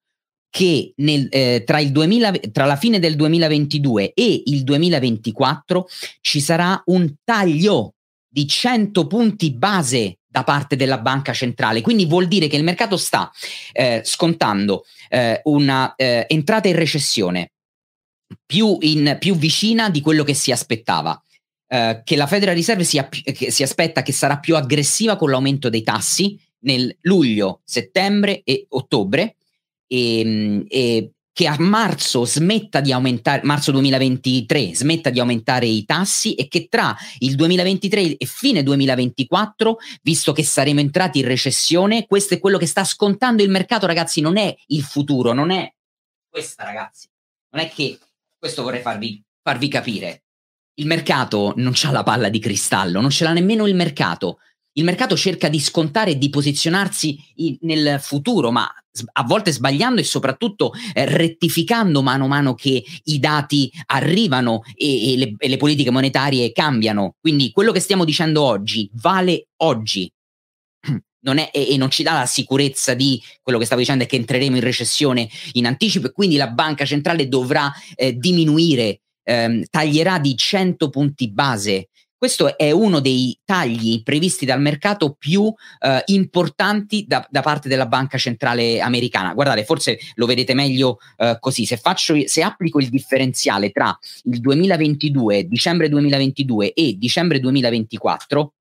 che 0.51 0.93
nel, 0.97 1.29
eh, 1.31 1.63
tra, 1.65 1.83
2000, 1.83 2.33
tra, 2.53 2.67
la 2.67 2.77
fine 2.77 2.99
del 2.99 3.17
2022 3.17 4.13
e 4.13 4.43
il 4.47 4.65
2024 4.65 5.87
ci 6.21 6.41
sarà 6.41 6.81
un 6.87 7.15
taglio 7.25 7.95
di 8.29 8.47
100 8.47 9.07
punti 9.07 9.53
base 9.53 10.19
da 10.33 10.45
parte 10.45 10.77
della 10.77 10.99
banca 10.99 11.35
centrale. 11.35 11.83
Quindi 11.83 12.07
vuol 12.07 12.27
dire 12.27 12.49
che 12.49 12.57
il 12.57 12.65
mercato 12.65 12.97
sta 12.97 13.31
eh, 13.73 14.01
scontando 14.03 14.85
eh, 15.11 15.43
una 15.45 15.95
eh, 15.95 16.25
entrata 16.27 16.69
in 16.69 16.75
recessione 16.75 17.53
più, 18.47 18.79
in, 18.81 19.19
più, 19.21 19.37
vicina 19.37 19.91
di 19.91 20.01
quello 20.01 20.25
che 20.25 20.33
si 20.33 20.51
aspettava. 20.51 21.23
Eh, 21.69 22.01
che 22.03 22.17
la 22.17 22.27
Federal 22.27 22.55
Reserve 22.55 22.83
sia, 22.83 23.09
che 23.09 23.51
si 23.51 23.63
aspetta 23.63 24.03
che 24.03 24.13
sarà 24.13 24.39
più 24.39 24.57
aggressiva 24.57 25.17
con 25.17 25.29
l'aumento 25.29 25.69
dei 25.69 25.83
tassi 25.83 26.41
nel 26.61 26.97
luglio, 27.03 27.61
settembre 27.65 28.41
e 28.43 28.65
ottobre. 28.71 29.37
E, 29.87 30.21
ehm, 30.21 30.65
e 30.67 31.11
che 31.33 31.47
a 31.47 31.57
marzo 31.59 32.25
smetta 32.25 32.81
di 32.81 32.93
aumentare, 32.93 33.41
marzo 33.45 33.73
2023 33.73 34.75
smetta 34.75 35.11
di 35.11 35.19
aumentare 35.19 35.67
i 35.67 35.85
tassi 35.85 36.35
e 36.35 36.47
che 36.47 36.69
tra 36.69 36.95
il 37.21 37.35
2023 37.37 38.19
e 38.19 38.27
fine 38.27 38.63
2024, 38.63 39.79
visto 40.03 40.33
che 40.33 40.45
saremo 40.45 40.81
entrati 40.81 41.21
in 41.21 41.27
recessione, 41.27 42.07
questo 42.07 42.35
è 42.35 42.41
quello 42.41 42.59
che 42.59 42.67
sta 42.67 42.85
scontando 42.85 43.43
il 43.43 43.51
mercato, 43.51 43.87
ragazzi, 43.87 44.21
non 44.21 44.37
è 44.37 44.55
il 44.67 44.83
futuro, 44.83 45.33
non 45.33 45.51
è 45.51 45.73
questa, 46.29 46.65
ragazzi. 46.65 47.09
Non 47.51 47.63
è 47.63 47.69
che 47.69 47.99
questo 48.39 48.63
vorrei 48.63 48.81
farvi, 48.81 49.23
farvi 49.43 49.69
capire. 49.69 50.25
Il 50.75 50.87
mercato 50.87 51.53
non 51.57 51.75
ha 51.83 51.91
la 51.91 52.03
palla 52.03 52.31
di 52.31 52.39
cristallo, 52.39 53.01
non 53.01 53.11
ce 53.11 53.25
l'ha 53.25 53.33
nemmeno 53.33 53.67
il 53.67 53.75
mercato. 53.75 54.39
Il 54.75 54.85
mercato 54.85 55.17
cerca 55.17 55.49
di 55.49 55.61
scontare 55.61 56.13
e 56.13 56.19
di 56.19 56.31
posizionarsi 56.31 57.19
in, 57.37 57.59
nel 57.61 57.99
futuro, 58.01 58.51
ma 58.51 58.67
a 59.13 59.25
volte 59.25 59.53
sbagliando 59.53 60.01
e 60.01 60.05
soprattutto 60.05 60.73
eh, 60.95 61.05
rettificando 61.05 62.03
mano 62.03 62.25
a 62.25 62.29
mano 62.29 62.55
che 62.55 62.83
i 63.05 63.19
dati 63.19 63.71
arrivano 63.87 64.63
e, 64.75 65.13
e, 65.13 65.17
le, 65.17 65.35
e 65.37 65.49
le 65.49 65.57
politiche 65.57 65.91
monetarie 65.91 66.53
cambiano. 66.53 67.17
Quindi 67.21 67.51
quello 67.51 67.73
che 67.73 67.81
stiamo 67.81 68.05
dicendo 68.05 68.43
oggi 68.43 68.91
vale 68.95 69.49
oggi. 69.59 70.11
non 71.23 71.39
è, 71.39 71.51
e, 71.53 71.77
non 71.77 71.91
ci 71.91 72.03
dà 72.03 72.13
la 72.13 72.27
sicurezza 72.27 72.95
di 72.95 73.21
quello 73.43 73.59
che 73.59 73.67
stavo 73.67 73.81
dicendo 73.81 74.05
è 74.05 74.07
che 74.07 74.17
entreremo 74.17 74.57
in 74.57 74.63
recessione 74.63 75.29
in 75.53 75.67
anticipo 75.67 76.07
e 76.07 76.13
quindi 76.13 76.37
la 76.37 76.49
banca 76.49 76.85
centrale 76.85 77.29
dovrà 77.29 77.71
eh, 77.95 78.15
diminuire, 78.15 79.01
ehm, 79.23 79.65
taglierà 79.71 80.19
di 80.19 80.37
100 80.37 80.89
punti 80.89 81.31
base 81.31 81.89
questo 82.23 82.57
è 82.57 82.71
uno 82.71 83.01
dei 83.01 83.37
tagli 83.45 84.01
previsti 84.05 84.47
dal 84.47 84.61
mercato 84.61 85.17
più 85.19 85.53
eh, 85.81 86.03
importanti 86.07 87.05
da, 87.05 87.27
da, 87.29 87.41
parte 87.41 87.69
della 87.69 87.87
banca 87.87 88.17
centrale 88.17 88.81
americana. 88.81 89.35
Guardate, 89.35 89.65
forse 89.65 89.99
lo 90.15 90.27
vedete 90.27 90.55
meglio 90.55 90.99
eh, 91.17 91.39
così. 91.41 91.67
Se, 91.67 91.77
faccio, 91.79 92.15
se 92.29 92.45
applico 92.45 92.79
il 92.79 92.91
differenziale 92.91 93.73
tra 93.73 93.99
il 94.27 94.39
2022, 94.39 95.49
dicembre 95.49 95.89
2022 95.89 96.75
e 96.75 96.97
dicembre 96.97 97.41
2024, 97.41 98.55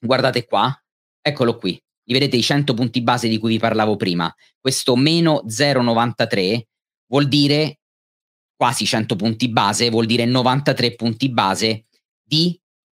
guardate 0.00 0.46
qua, 0.46 0.74
eccolo 1.20 1.58
qui. 1.58 1.72
Li 2.04 2.14
vedete 2.14 2.38
i 2.38 2.42
100 2.42 2.72
punti 2.72 3.02
base 3.02 3.28
di 3.28 3.36
cui 3.36 3.50
vi 3.50 3.58
parlavo 3.58 3.96
prima. 3.96 4.34
Questo 4.58 4.96
meno 4.96 5.42
0,93 5.46 6.62
vuol 7.08 7.28
dire 7.28 7.80
quasi 8.56 8.86
100 8.86 9.14
punti 9.14 9.50
base, 9.50 9.90
vuol 9.90 10.06
dire 10.06 10.24
93 10.24 10.94
punti 10.94 11.28
base 11.28 11.84
di 12.24 12.58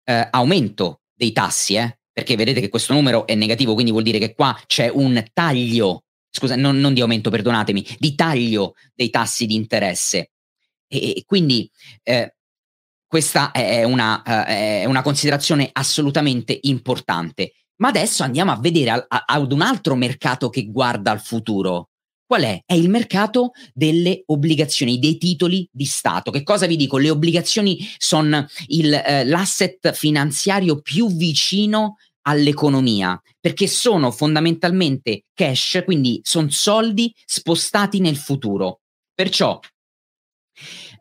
eh, 0.10 0.28
aumento 0.32 1.02
dei 1.14 1.32
tassi, 1.32 1.76
eh? 1.76 2.00
perché 2.12 2.36
vedete 2.36 2.60
che 2.60 2.70
questo 2.70 2.94
numero 2.94 3.28
è 3.28 3.36
negativo, 3.36 3.74
quindi 3.74 3.92
vuol 3.92 4.04
dire 4.04 4.18
che 4.18 4.34
qua 4.34 4.60
c'è 4.66 4.90
un 4.90 5.24
taglio, 5.32 6.06
scusa, 6.32 6.56
non, 6.56 6.80
non 6.80 6.96
di 6.96 7.02
aumento, 7.02 7.30
perdonatemi, 7.30 7.86
di 8.00 8.16
taglio 8.16 8.74
dei 8.96 9.12
tassi 9.12 9.46
di 9.46 9.54
interesse. 9.54 10.32
E, 10.88 11.18
e 11.18 11.24
quindi 11.26 11.70
eh, 12.02 12.34
questa 13.06 13.52
è 13.52 13.84
una, 13.84 14.24
uh, 14.26 14.46
è 14.46 14.86
una, 14.86 15.04
considerazione 15.04 15.70
assolutamente 15.72 16.58
importante. 16.64 17.54
Ma 17.78 17.90
adesso 17.90 18.24
andiamo 18.24 18.52
a 18.52 18.58
vedere 18.60 18.90
a, 18.90 19.06
a, 19.08 19.24
ad 19.28 19.52
un 19.52 19.62
altro 19.62 19.96
mercato 19.96 20.50
che 20.50 20.66
guarda 20.66 21.12
al 21.12 21.22
futuro, 21.22 21.89
Qual 22.30 22.44
è? 22.44 22.62
È 22.64 22.76
il 22.76 22.90
mercato 22.90 23.54
delle 23.74 24.22
obbligazioni, 24.28 25.00
dei 25.00 25.18
titoli 25.18 25.68
di 25.72 25.86
Stato. 25.86 26.30
Che 26.30 26.44
cosa 26.44 26.68
vi 26.68 26.76
dico? 26.76 27.00
Le 27.00 27.10
obbligazioni 27.10 27.80
sono 27.98 28.48
eh, 28.68 29.26
l'asset 29.26 29.92
finanziario 29.94 30.80
più 30.80 31.12
vicino 31.12 31.96
all'economia, 32.28 33.20
perché 33.40 33.66
sono 33.66 34.12
fondamentalmente 34.12 35.24
cash, 35.34 35.82
quindi 35.84 36.20
sono 36.22 36.52
soldi 36.52 37.12
spostati 37.26 38.00
nel 38.00 38.16
futuro. 38.16 38.82
Perciò, 39.12 39.60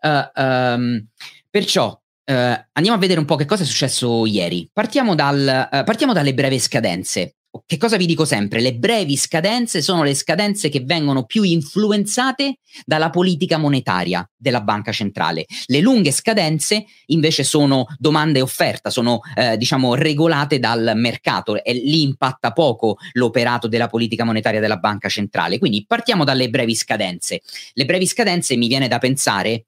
uh, 0.01 0.43
um, 0.43 1.07
perciò 1.51 1.91
uh, 1.91 2.33
andiamo 2.73 2.97
a 2.97 3.01
vedere 3.01 3.21
un 3.21 3.27
po' 3.27 3.37
che 3.37 3.45
cosa 3.45 3.65
è 3.65 3.67
successo 3.67 4.25
ieri. 4.25 4.67
Partiamo, 4.73 5.15
dal, 5.15 5.69
uh, 5.71 5.85
partiamo 5.85 6.15
dalle 6.15 6.33
breve 6.33 6.59
scadenze 6.59 7.35
che 7.67 7.77
cosa 7.77 7.97
vi 7.97 8.07
dico 8.07 8.25
sempre? 8.25 8.61
Le 8.61 8.75
brevi 8.75 9.17
scadenze 9.17 9.83
sono 9.83 10.03
le 10.03 10.15
scadenze 10.15 10.69
che 10.69 10.81
vengono 10.81 11.25
più 11.25 11.43
influenzate 11.43 12.59
dalla 12.85 13.11
politica 13.11 13.59
monetaria 13.59 14.29
della 14.37 14.61
banca 14.61 14.93
centrale. 14.93 15.47
Le 15.67 15.81
lunghe 15.81 16.11
scadenze 16.11 16.85
invece 17.07 17.45
sono 17.45 17.87
domanda 17.99 18.39
e 18.39 18.43
offerta, 18.43 18.91
sono 18.91 19.21
eh, 19.35 19.57
diciamo 19.57 19.95
regolate 19.95 20.59
dal 20.59 20.93
mercato 20.97 21.63
e 21.63 21.73
lì 21.73 22.03
impatta 22.03 22.53
poco 22.53 22.97
l'operato 23.13 23.69
della 23.69 23.89
politica 23.89 24.25
monetaria 24.25 24.61
della 24.61 24.77
banca 24.77 25.09
centrale. 25.09 25.59
Quindi 25.59 25.85
partiamo 25.87 26.25
dalle 26.25 26.51
brevi 26.51 26.75
scadenze. 26.75 27.41
Le 27.73 27.85
brevi 27.85 28.07
scadenze 28.07 28.57
mi 28.57 28.69
viene 28.69 28.89
da 28.89 28.99
pensare 28.99 29.65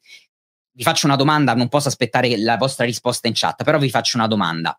vi 0.72 0.86
faccio 0.86 1.06
una 1.06 1.16
domanda, 1.16 1.52
non 1.54 1.68
posso 1.68 1.88
aspettare 1.88 2.38
la 2.38 2.56
vostra 2.56 2.86
risposta 2.86 3.28
in 3.28 3.34
chat, 3.36 3.64
però 3.64 3.78
vi 3.78 3.90
faccio 3.90 4.16
una 4.16 4.26
domanda. 4.26 4.78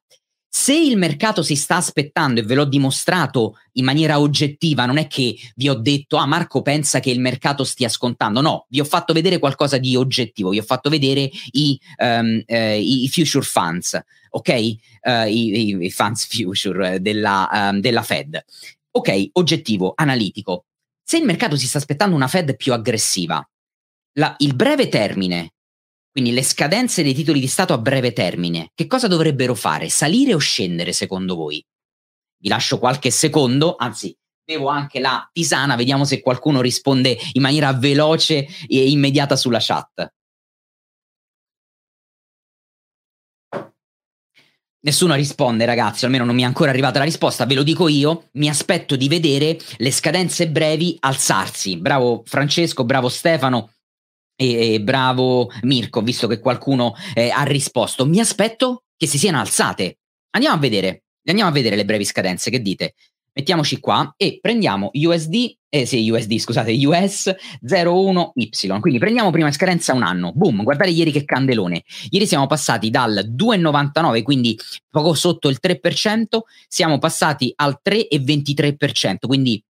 Se 0.53 0.73
il 0.73 0.97
mercato 0.97 1.43
si 1.43 1.55
sta 1.55 1.77
aspettando 1.77 2.41
e 2.41 2.43
ve 2.43 2.55
l'ho 2.55 2.65
dimostrato 2.65 3.57
in 3.73 3.85
maniera 3.85 4.19
oggettiva, 4.19 4.85
non 4.85 4.97
è 4.97 5.07
che 5.07 5.33
vi 5.55 5.69
ho 5.69 5.75
detto, 5.75 6.17
ah 6.17 6.25
Marco 6.25 6.61
pensa 6.61 6.99
che 6.99 7.09
il 7.09 7.21
mercato 7.21 7.63
stia 7.63 7.87
scontando, 7.87 8.41
no, 8.41 8.65
vi 8.67 8.81
ho 8.81 8.83
fatto 8.83 9.13
vedere 9.13 9.39
qualcosa 9.39 9.77
di 9.77 9.95
oggettivo, 9.95 10.49
vi 10.49 10.59
ho 10.59 10.63
fatto 10.63 10.89
vedere 10.89 11.29
i, 11.51 11.79
um, 11.99 12.43
eh, 12.45 12.81
i 12.81 13.07
future 13.07 13.45
funds, 13.45 13.97
ok? 14.31 14.49
Uh, 15.03 15.25
i, 15.27 15.85
i, 15.85 15.89
funds 15.89 16.27
future 16.27 16.99
della, 16.99 17.49
um, 17.71 17.79
della 17.79 18.03
Fed. 18.03 18.43
Ok, 18.91 19.29
oggettivo, 19.31 19.93
analitico. 19.95 20.65
Se 21.01 21.15
il 21.15 21.23
mercato 21.23 21.55
si 21.55 21.65
sta 21.65 21.77
aspettando 21.77 22.13
una 22.13 22.27
Fed 22.27 22.57
più 22.57 22.73
aggressiva, 22.73 23.41
la, 24.15 24.35
il 24.39 24.53
breve 24.53 24.89
termine 24.89 25.53
quindi 26.11 26.31
le 26.31 26.43
scadenze 26.43 27.03
dei 27.03 27.13
titoli 27.13 27.39
di 27.39 27.47
Stato 27.47 27.73
a 27.73 27.77
breve 27.77 28.11
termine, 28.11 28.71
che 28.75 28.85
cosa 28.85 29.07
dovrebbero 29.07 29.55
fare? 29.55 29.87
Salire 29.87 30.33
o 30.33 30.39
scendere 30.39 30.91
secondo 30.91 31.35
voi? 31.35 31.63
Vi 32.37 32.49
lascio 32.49 32.79
qualche 32.79 33.11
secondo, 33.11 33.75
anzi 33.77 34.15
bevo 34.43 34.67
anche 34.67 34.99
la 34.99 35.29
tisana, 35.31 35.75
vediamo 35.75 36.03
se 36.03 36.19
qualcuno 36.19 36.59
risponde 36.59 37.17
in 37.33 37.41
maniera 37.41 37.71
veloce 37.73 38.45
e 38.67 38.89
immediata 38.89 39.37
sulla 39.37 39.59
chat. 39.61 40.11
Nessuno 44.83 45.13
risponde, 45.13 45.63
ragazzi, 45.63 46.05
almeno 46.05 46.25
non 46.25 46.33
mi 46.33 46.41
è 46.41 46.45
ancora 46.45 46.71
arrivata 46.71 46.97
la 46.97 47.05
risposta, 47.05 47.45
ve 47.45 47.53
lo 47.53 47.61
dico 47.61 47.87
io, 47.87 48.29
mi 48.33 48.49
aspetto 48.49 48.95
di 48.95 49.07
vedere 49.07 49.59
le 49.77 49.91
scadenze 49.91 50.49
brevi 50.49 50.97
alzarsi. 50.99 51.77
Bravo 51.77 52.23
Francesco, 52.25 52.83
bravo 52.83 53.07
Stefano, 53.07 53.69
e, 54.41 54.73
e 54.73 54.81
bravo 54.81 55.51
Mirko, 55.61 56.01
visto 56.01 56.25
che 56.25 56.39
qualcuno 56.39 56.95
eh, 57.13 57.29
ha 57.29 57.43
risposto. 57.43 58.07
Mi 58.07 58.19
aspetto 58.19 58.85
che 58.97 59.05
si 59.05 59.19
siano 59.19 59.39
alzate. 59.39 59.99
Andiamo 60.31 60.55
a 60.55 60.59
vedere, 60.59 61.03
andiamo 61.25 61.51
a 61.51 61.53
vedere 61.53 61.75
le 61.75 61.85
brevi 61.85 62.05
scadenze, 62.05 62.49
che 62.49 62.59
dite? 62.59 62.95
Mettiamoci 63.33 63.79
qua 63.79 64.13
e 64.17 64.39
prendiamo 64.41 64.89
USD, 64.91 65.55
eh 65.69 65.85
sì, 65.85 66.09
USD, 66.09 66.37
scusate, 66.37 66.73
US 66.85 67.33
01Y. 67.63 68.79
Quindi 68.79 68.99
prendiamo 68.99 69.29
prima 69.29 69.51
scadenza 69.51 69.93
un 69.93 70.03
anno. 70.03 70.31
Boom, 70.33 70.63
guardate 70.63 70.89
ieri 70.89 71.11
che 71.11 71.23
candelone. 71.23 71.83
Ieri 72.09 72.25
siamo 72.25 72.47
passati 72.47 72.89
dal 72.89 73.31
2,99, 73.33 74.23
quindi 74.23 74.57
poco 74.89 75.13
sotto 75.13 75.49
il 75.49 75.59
3%, 75.61 76.23
siamo 76.67 76.97
passati 76.97 77.53
al 77.55 77.79
3,23%, 77.81 79.27
quindi 79.27 79.63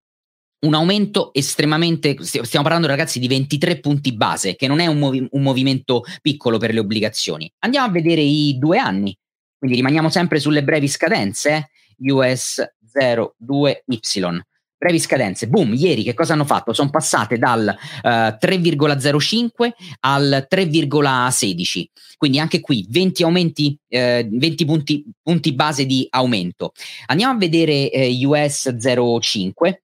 un 0.62 0.74
aumento 0.74 1.34
estremamente, 1.34 2.18
stiamo 2.22 2.63
parlando 2.63 2.88
ragazzi 2.88 3.20
di 3.20 3.27
23 3.27 3.80
punti 3.80 4.13
base, 4.13 4.56
che 4.56 4.68
non 4.68 4.80
è 4.80 4.86
un, 4.88 5.00
movi- 5.00 5.27
un, 5.30 5.41
movimento 5.41 6.03
piccolo 6.22 6.58
per 6.58 6.74
le 6.74 6.80
obbligazioni. 6.80 7.51
Andiamo 7.60 7.88
a 7.88 7.91
vedere 7.91 8.22
i 8.22 8.58
due 8.60 8.77
anni, 8.77 9.18
quindi 9.58 9.77
rimaniamo 9.77 10.10
sempre 10.10 10.39
sulle 10.39 10.63
brevi 10.63 10.88
scadenze, 10.88 11.51
eh? 11.51 12.12
US 12.12 12.63
02Y. 12.94 14.39
Brevi 14.77 15.00
scadenze, 15.00 15.48
boom, 15.48 15.75
ieri 15.75 16.01
che 16.01 16.15
cosa 16.15 16.34
hanno 16.34 16.46
fatto? 16.46 16.74
Sono 16.74 16.89
passate 16.89 17.38
dal 17.38 17.68
uh, 18.01 18.08
eh, 18.08 18.38
3,05 18.41 19.70
al 20.00 20.48
3,16, 20.50 21.84
quindi 22.18 22.39
anche 22.39 22.60
qui 22.62 22.88
20 22.89 23.22
aumenti, 23.22 23.77
uh, 23.89 24.27
20 24.27 24.65
punti, 24.65 25.06
punti, 25.22 25.53
base 25.53 25.86
di 25.86 26.08
aumento. 26.10 26.72
Andiamo 27.06 27.34
a 27.34 27.38
vedere 27.38 27.91
uh, 27.94 28.30
US 28.30 28.75
05, 28.80 29.84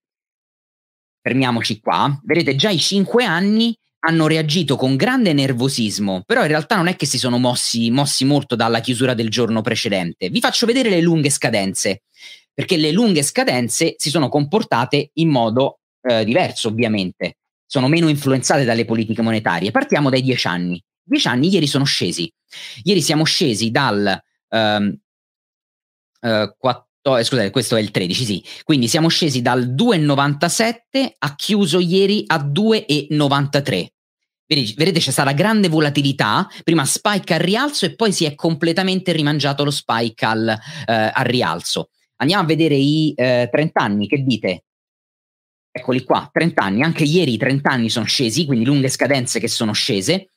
fermiamoci 1.27 1.81
qua, 1.81 2.17
vedete 2.23 2.55
già 2.55 2.69
i 2.69 2.79
cinque 2.79 3.25
anni 3.25 3.77
hanno 3.99 4.27
reagito 4.27 4.77
con 4.77 4.95
grande 4.95 5.33
nervosismo, 5.33 6.23
però 6.25 6.41
in 6.41 6.47
realtà 6.47 6.77
non 6.77 6.87
è 6.87 6.95
che 6.95 7.05
si 7.05 7.17
sono 7.17 7.37
mossi, 7.37 7.91
mossi 7.91 8.23
molto 8.23 8.55
dalla 8.55 8.79
chiusura 8.79 9.13
del 9.13 9.29
giorno 9.29 9.59
precedente. 9.59 10.29
Vi 10.29 10.39
faccio 10.39 10.65
vedere 10.65 10.89
le 10.89 11.01
lunghe 11.01 11.29
scadenze, 11.29 12.03
perché 12.53 12.77
le 12.77 12.91
lunghe 12.91 13.23
scadenze 13.23 13.95
si 13.97 14.09
sono 14.09 14.29
comportate 14.29 15.09
in 15.15 15.27
modo 15.27 15.79
eh, 16.01 16.23
diverso, 16.23 16.69
ovviamente. 16.69 17.39
Sono 17.65 17.89
meno 17.89 18.07
influenzate 18.07 18.63
dalle 18.63 18.85
politiche 18.85 19.21
monetarie. 19.21 19.71
Partiamo 19.71 20.09
dai 20.09 20.21
dieci 20.21 20.47
anni. 20.47 20.81
Dieci 21.03 21.27
anni 21.27 21.51
ieri 21.51 21.67
sono 21.67 21.83
scesi. 21.83 22.31
Ieri 22.83 23.01
siamo 23.01 23.25
scesi 23.25 23.71
dal 23.71 24.17
um, 24.49 24.97
uh, 26.21 26.55
4, 26.57 26.86
eh, 27.15 27.23
scusate, 27.23 27.51
questo 27.51 27.75
è 27.75 27.79
il 27.79 27.91
13, 27.91 28.25
sì. 28.25 28.43
Quindi 28.63 28.87
siamo 28.87 29.07
scesi 29.07 29.41
dal 29.41 29.69
2,97 29.69 30.75
a 31.19 31.35
chiuso 31.35 31.79
ieri 31.79 32.23
a 32.27 32.37
2,93. 32.37 33.85
Vedete, 34.47 34.99
c'è 34.99 35.11
stata 35.11 35.31
grande 35.33 35.67
volatilità, 35.67 36.47
prima 36.63 36.85
spike 36.85 37.33
al 37.33 37.39
rialzo 37.41 37.85
e 37.85 37.95
poi 37.95 38.11
si 38.11 38.25
è 38.25 38.33
completamente 38.33 39.11
rimangiato 39.11 39.63
lo 39.63 39.71
spike 39.71 40.25
al, 40.25 40.47
eh, 40.47 41.11
al 41.13 41.25
rialzo. 41.25 41.89
Andiamo 42.17 42.43
a 42.43 42.45
vedere 42.45 42.75
i 42.75 43.13
eh, 43.15 43.49
30 43.51 43.81
anni, 43.81 44.07
che 44.07 44.23
dite? 44.23 44.63
Eccoli 45.69 46.03
qua, 46.03 46.29
30 46.31 46.63
anni, 46.63 46.81
anche 46.81 47.03
ieri 47.03 47.33
i 47.33 47.37
30 47.37 47.69
anni 47.69 47.89
sono 47.89 48.05
scesi, 48.05 48.45
quindi 48.45 48.65
lunghe 48.65 48.89
scadenze 48.89 49.39
che 49.39 49.47
sono 49.47 49.73
scese 49.73 50.29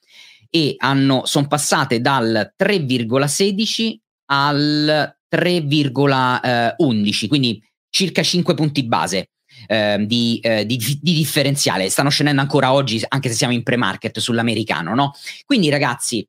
e 0.50 0.76
sono 0.78 1.46
passate 1.46 2.00
dal 2.00 2.52
3,16 2.58 3.94
al 4.26 5.19
3,11, 5.30 7.28
quindi 7.28 7.62
circa 7.88 8.22
5 8.22 8.54
punti 8.54 8.84
base. 8.84 9.30
Eh, 9.66 10.04
di, 10.06 10.38
eh, 10.40 10.64
di, 10.64 10.76
di, 10.76 11.12
differenziale 11.12 11.90
stanno 11.90 12.08
scendendo 12.08 12.40
ancora 12.40 12.72
oggi 12.72 13.04
anche 13.06 13.28
se 13.28 13.34
siamo 13.34 13.52
in 13.52 13.62
pre-market 13.62 14.18
sull'americano 14.18 14.94
no? 14.94 15.12
quindi 15.44 15.68
ragazzi 15.68 16.26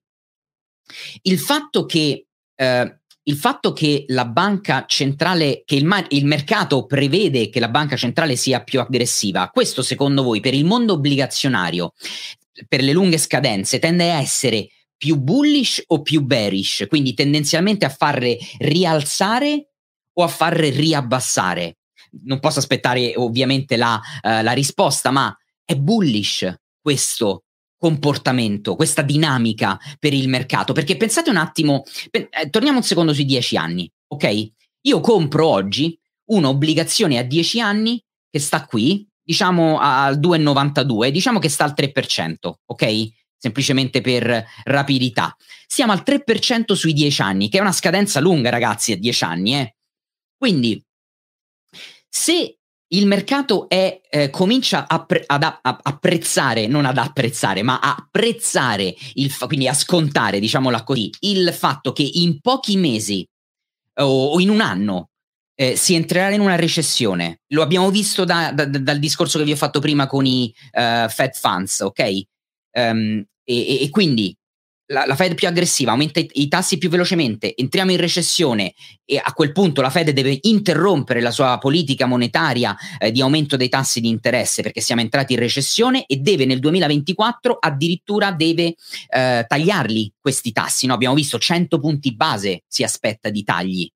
il 1.21 1.39
fatto 1.39 1.85
che 1.85 2.25
eh, 2.55 3.01
il 3.23 3.35
fatto 3.35 3.71
che 3.73 4.05
la 4.07 4.25
banca 4.25 4.85
centrale, 4.87 5.61
che 5.65 5.75
il, 5.75 5.85
ma- 5.85 6.05
il, 6.09 6.25
mercato 6.25 6.85
prevede 6.85 7.49
che 7.49 7.59
la 7.59 7.69
banca 7.69 7.95
centrale 7.95 8.35
sia 8.35 8.63
più 8.63 8.79
aggressiva, 8.79 9.49
questo 9.49 9.83
secondo 9.83 10.23
voi 10.23 10.39
per 10.39 10.53
il 10.53 10.65
mondo 10.65 10.93
obbligazionario, 10.93 11.93
per 12.67 12.81
le 12.81 12.91
lunghe 12.91 13.17
scadenze, 13.17 13.79
tende 13.79 14.11
a 14.11 14.19
essere 14.19 14.67
più 15.01 15.15
bullish 15.15 15.81
o 15.87 16.03
più 16.03 16.21
bearish? 16.21 16.85
Quindi 16.87 17.15
tendenzialmente 17.15 17.85
a 17.85 17.89
farle 17.89 18.37
rialzare 18.59 19.71
o 20.13 20.21
a 20.23 20.27
farle 20.27 20.69
riabbassare? 20.69 21.77
Non 22.25 22.39
posso 22.39 22.59
aspettare 22.59 23.13
ovviamente 23.15 23.77
la, 23.77 23.99
uh, 24.21 24.43
la 24.43 24.51
risposta, 24.51 25.09
ma 25.09 25.35
è 25.65 25.75
bullish 25.75 26.53
questo 26.79 27.45
comportamento, 27.77 28.75
questa 28.75 29.01
dinamica 29.01 29.79
per 29.97 30.13
il 30.13 30.29
mercato. 30.29 30.71
Perché 30.71 30.97
pensate 30.97 31.31
un 31.31 31.37
attimo, 31.37 31.81
eh, 32.11 32.49
torniamo 32.51 32.77
un 32.77 32.83
secondo 32.83 33.11
sui 33.11 33.25
dieci 33.25 33.57
anni, 33.57 33.91
ok? 34.07 34.51
Io 34.81 34.99
compro 34.99 35.47
oggi 35.47 35.97
un'obbligazione 36.25 37.17
a 37.17 37.23
dieci 37.23 37.59
anni 37.59 37.99
che 38.29 38.37
sta 38.37 38.65
qui, 38.65 39.09
diciamo 39.19 39.79
al 39.79 40.19
2,92, 40.19 41.09
diciamo 41.09 41.39
che 41.39 41.49
sta 41.49 41.63
al 41.63 41.73
3%, 41.75 42.33
ok? 42.67 43.09
Semplicemente 43.41 44.01
per 44.01 44.45
rapidità. 44.65 45.35
Siamo 45.65 45.93
al 45.93 46.03
3% 46.03 46.75
sui 46.75 46.93
dieci 46.93 47.23
anni, 47.23 47.49
che 47.49 47.57
è 47.57 47.61
una 47.61 47.71
scadenza 47.71 48.19
lunga, 48.19 48.51
ragazzi, 48.51 48.91
a 48.91 48.97
dieci 48.97 49.23
anni, 49.23 49.55
eh? 49.55 49.75
Quindi, 50.37 50.79
se 52.07 52.57
il 52.93 53.07
mercato 53.07 53.67
è, 53.67 53.99
eh, 54.11 54.29
comincia 54.29 54.87
a 54.87 55.03
pre- 55.05 55.23
ad 55.25 55.41
a- 55.41 55.59
a- 55.59 55.79
apprezzare, 55.81 56.67
non 56.67 56.85
ad 56.85 56.99
apprezzare, 56.99 57.63
ma 57.63 57.79
a 57.79 57.95
apprezzare, 57.97 58.95
fa- 59.29 59.47
quindi 59.47 59.67
a 59.67 59.73
scontare, 59.73 60.39
diciamola 60.39 60.83
così, 60.83 61.09
il 61.21 61.51
fatto 61.51 61.93
che 61.93 62.07
in 62.13 62.41
pochi 62.41 62.77
mesi 62.77 63.25
o, 64.01 64.25
o 64.33 64.39
in 64.39 64.49
un 64.49 64.61
anno 64.61 65.09
eh, 65.55 65.75
si 65.75 65.95
entrerà 65.95 66.29
in 66.29 66.41
una 66.41 66.55
recessione. 66.57 67.39
Lo 67.53 67.63
abbiamo 67.63 67.89
visto 67.89 68.23
da, 68.23 68.51
da, 68.51 68.65
dal 68.65 68.99
discorso 68.99 69.39
che 69.39 69.45
vi 69.45 69.53
ho 69.53 69.55
fatto 69.55 69.79
prima 69.79 70.05
con 70.05 70.25
i 70.27 70.53
uh, 70.73 71.07
Fed 71.09 71.33
Funds, 71.33 71.79
ok? 71.79 72.21
Um, 72.73 73.23
e, 73.51 73.83
e, 73.83 73.89
quindi 73.89 74.35
la, 74.87 75.05
la, 75.05 75.15
Fed 75.15 75.35
più 75.35 75.47
aggressiva, 75.47 75.91
aumenta 75.91 76.19
i, 76.19 76.29
i, 76.33 76.47
tassi 76.47 76.77
più 76.77 76.89
velocemente, 76.89 77.55
entriamo 77.55 77.91
in 77.91 77.97
recessione 77.97 78.73
e 79.05 79.19
a 79.23 79.33
quel 79.33 79.51
punto 79.51 79.81
la 79.81 79.89
Fed 79.89 80.11
deve 80.11 80.37
interrompere 80.41 81.21
la 81.21 81.31
sua 81.31 81.57
politica 81.57 82.05
monetaria 82.05 82.75
eh, 82.99 83.11
di 83.11 83.21
aumento 83.21 83.57
dei 83.57 83.69
tassi 83.69 84.01
di 84.01 84.09
interesse 84.09 84.61
perché 84.61 84.81
siamo 84.81 85.01
entrati 85.01 85.33
in 85.33 85.39
recessione 85.39 86.05
e 86.05 86.17
deve 86.17 86.45
nel 86.45 86.59
2024 86.59 87.57
addirittura 87.59 88.31
deve 88.31 88.75
eh, 89.09 89.45
tagliarli 89.47 90.13
questi 90.19 90.51
tassi. 90.51 90.87
No? 90.87 90.93
Abbiamo 90.93 91.15
visto 91.15 91.37
100 91.37 91.79
punti 91.79 92.15
base 92.15 92.63
si 92.67 92.83
aspetta 92.83 93.29
di 93.29 93.43
tagli. 93.43 93.89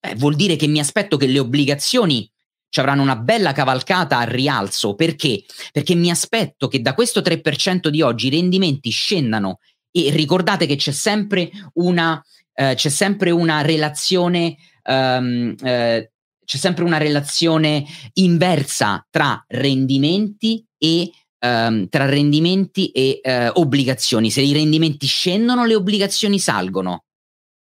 Eh, 0.00 0.14
vuol 0.14 0.36
dire 0.36 0.56
che 0.56 0.66
mi 0.66 0.78
aspetto 0.78 1.16
che 1.16 1.26
le 1.26 1.38
obbligazioni 1.38 2.30
ci 2.68 2.80
avranno 2.80 3.02
una 3.02 3.16
bella 3.16 3.52
cavalcata 3.52 4.18
al 4.18 4.26
rialzo. 4.26 4.94
Perché? 4.94 5.44
Perché 5.72 5.94
mi 5.94 6.10
aspetto 6.10 6.68
che 6.68 6.80
da 6.80 6.94
questo 6.94 7.20
3% 7.20 7.88
di 7.88 8.02
oggi 8.02 8.26
i 8.26 8.30
rendimenti 8.30 8.90
scendano 8.90 9.58
e 9.90 10.10
ricordate 10.10 10.66
che 10.66 10.76
c'è 10.76 10.92
sempre 10.92 11.50
una, 11.74 12.22
eh, 12.52 12.74
c'è 12.74 12.88
sempre 12.88 13.30
una 13.30 13.62
relazione. 13.62 14.56
Um, 14.84 15.54
eh, 15.62 16.10
c'è 16.46 16.58
sempre 16.58 16.84
una 16.84 16.98
relazione 16.98 17.84
inversa 18.14 19.04
tra 19.10 19.44
rendimenti 19.48 20.64
e 20.78 21.10
um, 21.40 21.88
tra 21.88 22.06
rendimenti 22.06 22.90
e 22.90 23.20
uh, 23.20 23.58
obbligazioni. 23.58 24.30
Se 24.30 24.42
i 24.42 24.52
rendimenti 24.52 25.06
scendono, 25.06 25.64
le 25.64 25.74
obbligazioni 25.74 26.38
salgono. 26.38 27.04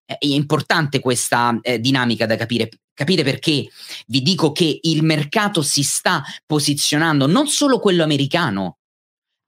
È 0.06 0.18
importante 0.20 1.00
questa 1.00 1.58
eh, 1.62 1.80
dinamica 1.80 2.26
da 2.26 2.36
capire. 2.36 2.70
Capite 2.96 3.24
perché 3.24 3.68
vi 4.08 4.22
dico 4.22 4.54
che 4.54 4.80
il 4.84 5.04
mercato 5.04 5.62
si 5.62 5.84
sta 5.84 6.24
posizionando, 6.46 7.28
non 7.28 7.48
solo 7.48 7.78
quello 7.78 8.04
americano, 8.04 8.78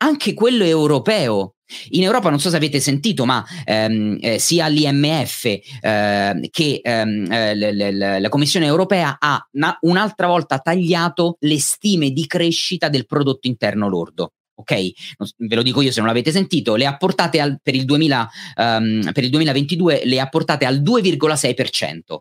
anche 0.04 0.34
quello 0.34 0.66
europeo. 0.66 1.54
In 1.92 2.04
Europa 2.04 2.30
non 2.30 2.42
so 2.42 2.50
se 2.50 2.58
avete 2.58 2.82
sentito, 2.82 3.24
ma 3.24 3.46
ehm, 3.64 4.18
eh, 4.20 4.38
sia 4.38 4.68
l'IMF 4.68 5.46
eh, 5.46 6.50
che 6.52 6.80
ehm, 6.84 7.32
eh, 7.32 7.56
l- 7.56 7.76
l- 7.78 8.22
la 8.22 8.30
Commissione 8.30 8.66
europea 8.66 9.16
ha 9.18 9.48
na- 9.54 9.78
un'altra 9.82 10.28
volta 10.28 10.60
tagliato 10.60 11.38
le 11.40 11.60
stime 11.60 12.12
di 12.12 12.28
crescita 12.28 12.90
del 12.90 13.06
prodotto 13.06 13.48
interno 13.48 13.88
lordo. 13.88 14.34
Ok, 14.56 14.92
ve 15.38 15.56
lo 15.56 15.62
dico 15.62 15.82
io 15.82 15.92
se 15.92 16.00
non 16.00 16.08
l'avete 16.08 16.32
sentito, 16.32 16.76
le 16.76 16.86
ha 16.86 16.98
portate 16.98 17.40
al, 17.40 17.60
per, 17.62 17.76
il 17.76 17.86
2000, 17.86 18.30
um, 18.56 19.12
per 19.14 19.24
il 19.24 19.30
2022 19.30 20.02
le 20.04 20.20
ha 20.20 20.28
portate 20.28 20.66
al 20.66 20.82
2,6% 20.82 22.18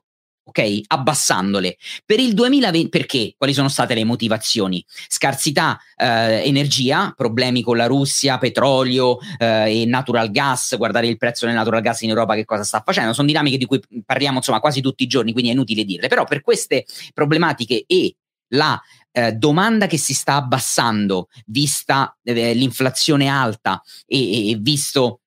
ok? 0.46 0.80
Abbassandole. 0.86 1.76
Per 2.04 2.20
il 2.20 2.32
2020, 2.32 2.88
perché? 2.88 3.34
Quali 3.36 3.52
sono 3.52 3.68
state 3.68 3.94
le 3.94 4.04
motivazioni? 4.04 4.84
Scarsità 5.08 5.78
eh, 5.96 6.42
energia, 6.44 7.12
problemi 7.16 7.62
con 7.62 7.76
la 7.76 7.86
Russia, 7.86 8.38
petrolio 8.38 9.18
eh, 9.38 9.82
e 9.82 9.86
natural 9.86 10.30
gas, 10.30 10.76
guardare 10.76 11.08
il 11.08 11.16
prezzo 11.16 11.46
del 11.46 11.54
natural 11.54 11.82
gas 11.82 12.02
in 12.02 12.10
Europa 12.10 12.34
che 12.34 12.44
cosa 12.44 12.62
sta 12.62 12.82
facendo, 12.84 13.12
sono 13.12 13.26
dinamiche 13.26 13.58
di 13.58 13.66
cui 13.66 13.80
parliamo 14.04 14.36
insomma 14.36 14.60
quasi 14.60 14.80
tutti 14.80 15.02
i 15.02 15.08
giorni, 15.08 15.32
quindi 15.32 15.50
è 15.50 15.54
inutile 15.54 15.84
dirle, 15.84 16.08
però 16.08 16.24
per 16.24 16.42
queste 16.42 16.84
problematiche 17.12 17.84
e 17.86 18.14
la 18.50 18.80
eh, 19.10 19.32
domanda 19.32 19.86
che 19.86 19.98
si 19.98 20.14
sta 20.14 20.34
abbassando, 20.34 21.28
vista 21.46 22.16
eh, 22.22 22.54
l'inflazione 22.54 23.26
alta 23.26 23.82
e, 24.06 24.50
e 24.50 24.56
visto 24.56 25.22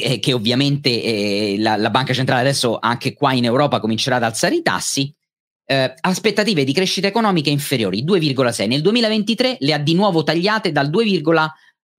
eh, 0.00 0.18
che 0.18 0.32
ovviamente 0.32 0.88
eh, 1.02 1.56
la, 1.58 1.76
la, 1.76 1.90
banca 1.90 2.12
centrale 2.12 2.40
adesso 2.40 2.78
anche 2.78 3.14
qua 3.14 3.32
in 3.32 3.44
Europa 3.44 3.80
comincerà 3.80 4.16
ad 4.16 4.22
alzare 4.22 4.56
i 4.56 4.62
tassi, 4.62 5.14
eh, 5.66 5.94
aspettative 6.00 6.64
di 6.64 6.72
crescita 6.72 7.06
economica 7.06 7.50
inferiori, 7.50 8.04
2,6. 8.04 8.68
Nel 8.68 8.82
2023 8.82 9.56
le 9.60 9.72
ha 9.72 9.78
di 9.78 9.94
nuovo 9.94 10.22
tagliate 10.22 10.72
dal 10.72 10.90
2, 10.90 11.20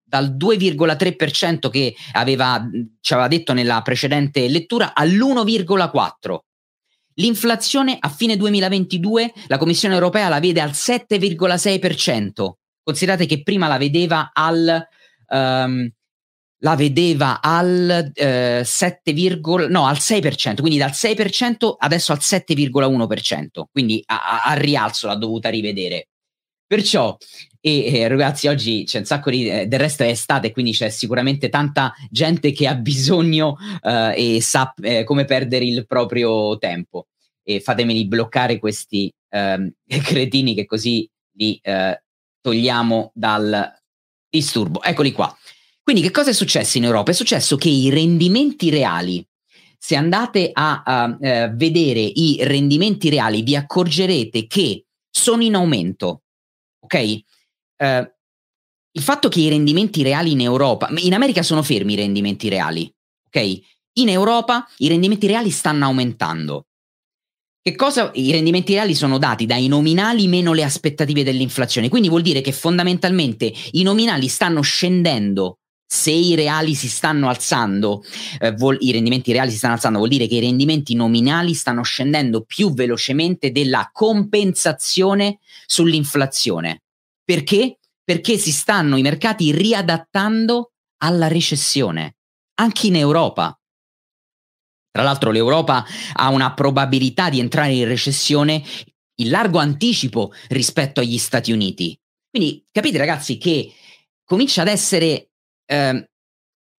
dal 0.04 0.36
2,3% 0.38 1.70
che 1.70 1.96
aveva, 2.14 2.64
ci 3.02 3.14
aveva 3.14 3.28
detto 3.28 3.54
nella 3.54 3.82
precedente 3.82 4.48
lettura 4.48 4.94
all'1,4%. 4.94 6.38
L'inflazione 7.18 7.96
a 7.98 8.10
fine 8.10 8.36
2022 8.36 9.34
la 9.48 9.58
Commissione 9.58 9.94
europea 9.94 10.28
la 10.28 10.42
vede 10.42 10.60
al 10.60 10.72
7,6%. 10.72 12.52
Considerate 12.84 13.26
che 13.26 13.42
prima 13.42 13.68
la 13.68 13.78
vedeva 13.78 14.32
al 14.34 14.86
um, 15.30 15.90
la 16.66 16.76
vedeva 16.76 17.42
al 17.42 18.12
eh, 18.12 18.64
7, 18.66 19.40
no, 19.70 19.86
al 19.86 19.98
6%, 19.98 20.62
quindi 20.62 20.80
dal 20.80 20.90
6% 20.90 21.76
adesso 21.78 22.12
al 22.12 22.18
7,1%, 22.20 23.66
quindi 23.72 24.04
al 24.08 24.58
rialzo 24.58 25.06
l'ha 25.06 25.16
dovuta 25.16 25.50
rivedere. 25.50 26.08
Perciò, 26.66 27.16
e, 27.62 27.94
e 27.94 28.08
ragazzi, 28.08 28.48
oggi 28.48 28.84
c'è 28.84 28.98
un 28.98 29.06
sacco 29.06 29.30
di. 29.30 29.48
Eh, 29.48 29.68
del 29.68 29.80
resto 29.80 30.02
è 30.02 30.08
estate, 30.08 30.52
quindi 30.52 30.72
c'è 30.72 30.90
sicuramente 30.90 31.50
tanta 31.50 31.94
gente 32.10 32.52
che 32.52 32.68
ha 32.68 32.74
bisogno 32.74 33.58
eh, 33.84 34.38
e 34.38 34.42
sa 34.42 34.74
eh, 34.82 35.04
come 35.04 35.26
perdere 35.26 35.66
il 35.66 35.86
proprio 35.86 36.58
tempo. 36.58 37.10
E 37.44 37.60
fatemeli 37.60 38.08
bloccare 38.08 38.58
questi 38.58 39.14
ehm, 39.30 39.72
cretini 40.02 40.56
che 40.56 40.66
così 40.66 41.08
li 41.34 41.60
eh, 41.62 42.02
togliamo 42.42 43.12
dal 43.14 43.72
disturbo. 44.28 44.82
Eccoli 44.82 45.12
qua. 45.12 45.36
Quindi 45.86 46.02
che 46.02 46.10
cosa 46.10 46.32
è 46.32 46.34
successo 46.34 46.80
in 46.80 46.84
Europa? 46.86 47.12
È 47.12 47.14
successo 47.14 47.58
che 47.58 47.70
i 47.70 47.92
rendimenti 47.92 48.72
reali, 48.72 49.24
se 49.78 49.96
andate 49.96 50.50
a, 50.52 50.82
a, 50.84 51.16
eh, 51.22 51.52
vedere 51.54 52.00
i 52.00 52.40
rendimenti 52.42 53.08
reali, 53.08 53.44
vi 53.44 53.56
accorgerete 53.56 54.48
che 54.48 54.86
sono 55.12 55.44
in 55.44 55.54
aumento. 55.54 56.24
Ok? 56.80 57.20
Uh, 57.78 58.14
il 58.94 59.02
fatto 59.04 59.30
che 59.30 59.42
i 59.42 59.50
rendimenti 59.50 60.02
reali 60.02 60.32
in 60.32 60.42
Europa, 60.42 60.90
in 60.98 61.14
America 61.14 61.44
sono 61.44 61.62
fermi 61.62 61.94
i 61.94 61.98
rendimenti 61.98 62.50
reali, 62.50 62.92
ok? 63.28 63.60
In 64.00 64.10
Europa 64.10 64.68
i 64.78 64.88
rendimenti 64.88 65.28
reali 65.28 65.52
stanno 65.52 65.86
aumentando. 65.86 66.66
Che 67.62 67.76
cosa 67.76 68.10
i 68.16 68.32
rendimenti 68.32 68.74
reali 68.74 68.96
sono 68.96 69.20
dati 69.20 69.46
dai 69.46 69.68
nominali 69.68 70.28
meno 70.28 70.54
le 70.54 70.64
aspettative 70.64 71.24
dell'inflazione? 71.24 71.90
Quindi 71.90 72.10
vuol 72.10 72.24
dire 72.24 72.42
che 72.42 72.54
fondamentalmente 72.54 73.54
i 73.74 73.84
nominali 73.84 74.28
stanno 74.30 74.62
scendendo 74.62 75.60
se 75.88 76.12
i 76.12 76.36
reali 76.36 76.74
si 76.74 76.88
stanno 76.88 77.30
alzando, 77.30 78.04
eh, 78.40 78.52
vol- 78.54 78.78
i 78.80 78.92
rendimenti 78.92 79.32
reali 79.32 79.52
si 79.52 79.58
stanno 79.58 79.74
alzando, 79.74 80.00
vuol 80.00 80.10
dire 80.10 80.28
che 80.28 80.36
i 80.36 80.40
rendimenti 80.40 80.96
nominali 80.96 81.54
stanno 81.54 81.84
scendendo 81.84 82.42
più 82.42 82.74
velocemente 82.74 83.52
della 83.52 83.90
compensazione 83.94 85.40
sull'inflazione. 85.66 86.84
Perché? 87.24 87.80
Perché 88.04 88.38
si 88.38 88.52
stanno 88.52 88.98
i 88.98 89.02
mercati 89.02 89.52
riadattando 89.52 90.72
alla 90.98 91.28
recessione, 91.28 92.18
anche 92.56 92.88
in 92.88 92.96
Europa. 92.96 93.58
Tra 94.92 95.04
l'altro 95.04 95.32
l'Europa 95.32 95.86
ha 96.14 96.30
una 96.30 96.54
probabilità 96.54 97.30
di 97.30 97.40
entrare 97.40 97.74
in 97.74 97.86
recessione 97.86 98.64
in 99.16 99.30
largo 99.30 99.60
anticipo 99.60 100.32
rispetto 100.50 101.02
agli 101.02 101.18
Stati 101.18 101.52
Uniti. 101.52 101.98
Quindi 102.30 102.66
capite 102.72 102.98
ragazzi 102.98 103.38
che 103.38 103.72
comincia 104.24 104.62
ad 104.62 104.68
essere 104.68 105.32
eh, 105.66 106.10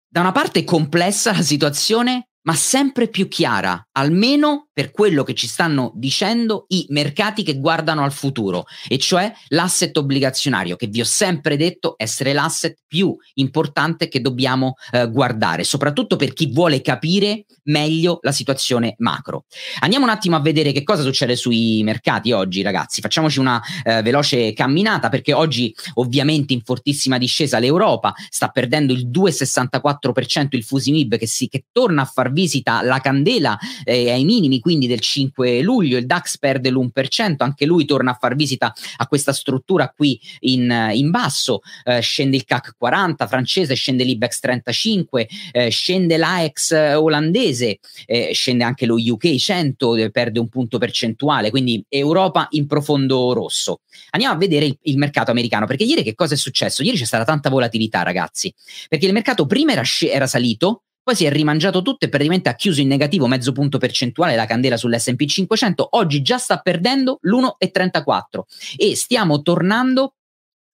da 0.08 0.20
una 0.20 0.32
parte 0.32 0.64
complessa 0.64 1.32
la 1.32 1.42
situazione, 1.42 2.28
ma 2.46 2.54
sempre 2.54 3.08
più 3.08 3.28
chiara, 3.28 3.88
almeno 3.92 4.68
per 4.72 4.90
quello 4.90 5.24
che 5.24 5.34
ci 5.34 5.46
stanno 5.46 5.92
dicendo 5.94 6.66
i 6.68 6.86
mercati 6.90 7.42
che 7.42 7.58
guardano 7.58 8.04
al 8.04 8.12
futuro, 8.12 8.66
e 8.88 8.98
cioè 8.98 9.32
l'asset 9.48 9.96
obbligazionario, 9.96 10.76
che 10.76 10.86
vi 10.86 11.00
ho 11.00 11.04
sempre 11.04 11.56
detto 11.56 11.94
essere 11.96 12.32
l'asset 12.32 12.78
più 12.86 13.16
importante 13.34 14.08
che 14.08 14.20
dobbiamo 14.20 14.74
eh, 14.92 15.10
guardare, 15.10 15.64
soprattutto 15.64 16.16
per 16.16 16.32
chi 16.34 16.52
vuole 16.52 16.82
capire 16.82 17.46
meglio 17.64 18.18
la 18.22 18.32
situazione 18.32 18.94
macro. 18.98 19.46
Andiamo 19.80 20.04
un 20.04 20.10
attimo 20.10 20.36
a 20.36 20.40
vedere 20.40 20.72
che 20.72 20.84
cosa 20.84 21.02
succede 21.02 21.34
sui 21.36 21.82
mercati 21.82 22.32
oggi, 22.32 22.62
ragazzi. 22.62 23.00
Facciamoci 23.00 23.40
una 23.40 23.60
eh, 23.82 24.02
veloce 24.02 24.52
camminata 24.52 25.08
perché 25.08 25.32
oggi 25.32 25.74
ovviamente 25.94 26.52
in 26.52 26.60
fortissima 26.62 27.18
discesa 27.18 27.58
l'Europa 27.58 28.14
sta 28.28 28.48
perdendo 28.48 28.92
il 28.92 29.08
2,64% 29.08 30.48
il 30.50 30.64
Fusimib 30.64 31.16
che, 31.16 31.26
si, 31.26 31.48
che 31.48 31.64
torna 31.72 32.02
a 32.02 32.04
far 32.04 32.34
visita 32.36 32.78
alla 32.80 33.00
candela 33.00 33.58
eh, 33.82 34.10
ai 34.10 34.24
minimi 34.24 34.60
quindi 34.60 34.86
del 34.86 35.00
5 35.00 35.62
luglio, 35.62 35.96
il 35.96 36.04
DAX 36.04 36.36
perde 36.36 36.70
l'1%, 36.70 37.36
anche 37.38 37.64
lui 37.64 37.86
torna 37.86 38.10
a 38.10 38.18
far 38.20 38.36
visita 38.36 38.74
a 38.98 39.06
questa 39.06 39.32
struttura 39.32 39.90
qui 39.96 40.20
in, 40.40 40.90
in 40.92 41.10
basso, 41.10 41.60
eh, 41.84 42.00
scende 42.00 42.36
il 42.36 42.44
CAC 42.44 42.74
40 42.76 43.26
francese, 43.26 43.74
scende 43.74 44.04
l'IBEX 44.04 44.40
35, 44.40 45.28
eh, 45.52 45.70
scende 45.70 46.18
l'AEX 46.18 46.72
olandese, 46.96 47.78
eh, 48.04 48.32
scende 48.34 48.64
anche 48.64 48.84
lo 48.84 48.96
UK 48.96 49.36
100, 49.36 49.96
eh, 49.96 50.10
perde 50.10 50.38
un 50.38 50.48
punto 50.48 50.76
percentuale, 50.76 51.50
quindi 51.50 51.82
Europa 51.88 52.48
in 52.50 52.66
profondo 52.66 53.32
rosso. 53.32 53.80
Andiamo 54.10 54.34
a 54.34 54.38
vedere 54.38 54.66
il, 54.66 54.78
il 54.82 54.98
mercato 54.98 55.30
americano, 55.30 55.66
perché 55.66 55.84
ieri 55.84 56.02
che 56.02 56.14
cosa 56.14 56.34
è 56.34 56.36
successo? 56.36 56.82
Ieri 56.82 56.98
c'è 56.98 57.04
stata 57.06 57.24
tanta 57.24 57.48
volatilità 57.48 58.02
ragazzi, 58.02 58.52
perché 58.88 59.06
il 59.06 59.12
mercato 59.12 59.46
prima 59.46 59.72
era, 59.72 59.82
era 60.10 60.26
salito, 60.26 60.82
poi 61.06 61.14
si 61.14 61.24
è 61.24 61.30
rimangiato 61.30 61.82
tutto 61.82 62.04
e 62.04 62.08
praticamente 62.08 62.48
ha 62.48 62.56
chiuso 62.56 62.80
in 62.80 62.88
negativo 62.88 63.28
mezzo 63.28 63.52
punto 63.52 63.78
percentuale 63.78 64.34
la 64.34 64.44
candela 64.44 64.76
sull'SP 64.76 65.24
500. 65.24 65.86
Oggi 65.92 66.20
già 66.20 66.36
sta 66.36 66.58
perdendo 66.58 67.20
l'1,34 67.20 68.40
e 68.76 68.96
stiamo 68.96 69.40
tornando 69.40 70.16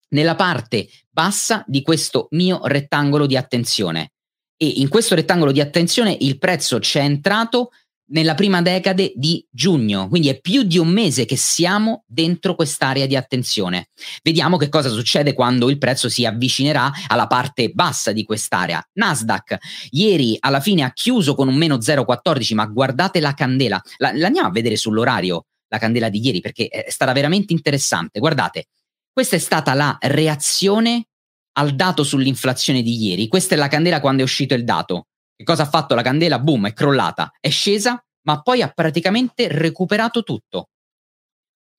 nella 0.09 0.35
parte 0.35 0.89
bassa 1.11 1.63
di 1.67 1.83
questo 1.83 2.29
mio 2.31 2.61
rettangolo 2.65 3.27
di 3.27 3.37
attenzione. 3.37 4.13
E 4.57 4.67
in 4.77 4.89
questo 4.89 5.15
rettangolo 5.15 5.53
di 5.53 5.61
attenzione 5.61 6.17
il 6.19 6.39
prezzo 6.39 6.79
c'è 6.79 7.03
entrato 7.03 7.73
nella 8.13 8.35
prima 8.35 8.63
decade 8.63 9.13
di 9.15 9.45
giugno, 9.51 10.09
quindi 10.09 10.29
è 10.29 10.41
più 10.41 10.63
di 10.63 10.79
un 10.79 10.89
mese 10.89 11.25
che 11.25 11.37
siamo 11.37 12.05
dentro 12.07 12.55
quest'area 12.55 13.07
di 13.07 13.17
attenzione. 13.17 13.89
Vediamo 14.23 14.57
che 14.57 14.69
cosa 14.69 14.89
succede 14.89 15.35
quando 15.35 15.69
il 15.71 15.79
prezzo 15.79 16.09
si 16.09 16.25
avvicinerà 16.25 16.91
alla 17.09 17.27
parte 17.27 17.71
bassa 17.71 18.13
di 18.13 18.25
quest'area. 18.25 18.83
Nasdaq 18.95 19.57
ieri 19.91 20.37
alla 20.41 20.61
fine 20.61 20.83
ha 20.83 20.93
chiuso 20.93 21.35
con 21.35 21.49
un 21.49 21.57
meno 21.57 21.77
0,14, 21.77 22.55
ma 22.55 22.67
guardate 22.67 23.21
la 23.21 23.35
candela, 23.35 23.81
la, 23.99 24.13
la 24.15 24.27
andiamo 24.27 24.49
a 24.49 24.53
vedere 24.53 24.77
sull'orario 24.77 25.47
la 25.73 25.79
candela 25.79 26.11
di 26.11 26.21
ieri 26.23 26.41
perché 26.41 26.67
è 26.67 26.91
stata 26.91 27.13
veramente 27.13 27.55
interessante. 27.55 28.19
Guardate, 28.19 28.67
questa 29.11 29.37
è 29.37 29.39
stata 29.39 29.73
la 29.73 29.97
reazione 30.01 31.07
al 31.55 31.75
dato 31.75 32.05
sull'inflazione 32.05 32.83
di 32.83 33.07
ieri. 33.07 33.27
Questa 33.27 33.55
è 33.55 33.59
la 33.59 33.69
candela 33.69 34.01
quando 34.01 34.21
è 34.21 34.25
uscito 34.25 34.53
il 34.53 34.65
dato. 34.65 35.07
Che 35.43 35.49
cosa 35.49 35.65
ha 35.65 35.69
fatto 35.69 35.97
la 35.97 36.03
candela? 36.03 36.39
Boom, 36.39 36.69
è 36.69 36.73
crollata, 36.73 37.33
è 37.41 37.51
scesa, 37.51 38.01
ma 38.27 38.43
poi 38.43 38.63
ha 38.63 38.69
praticamente 38.69 39.49
recuperato 39.49 40.23
tutto. 40.23 40.69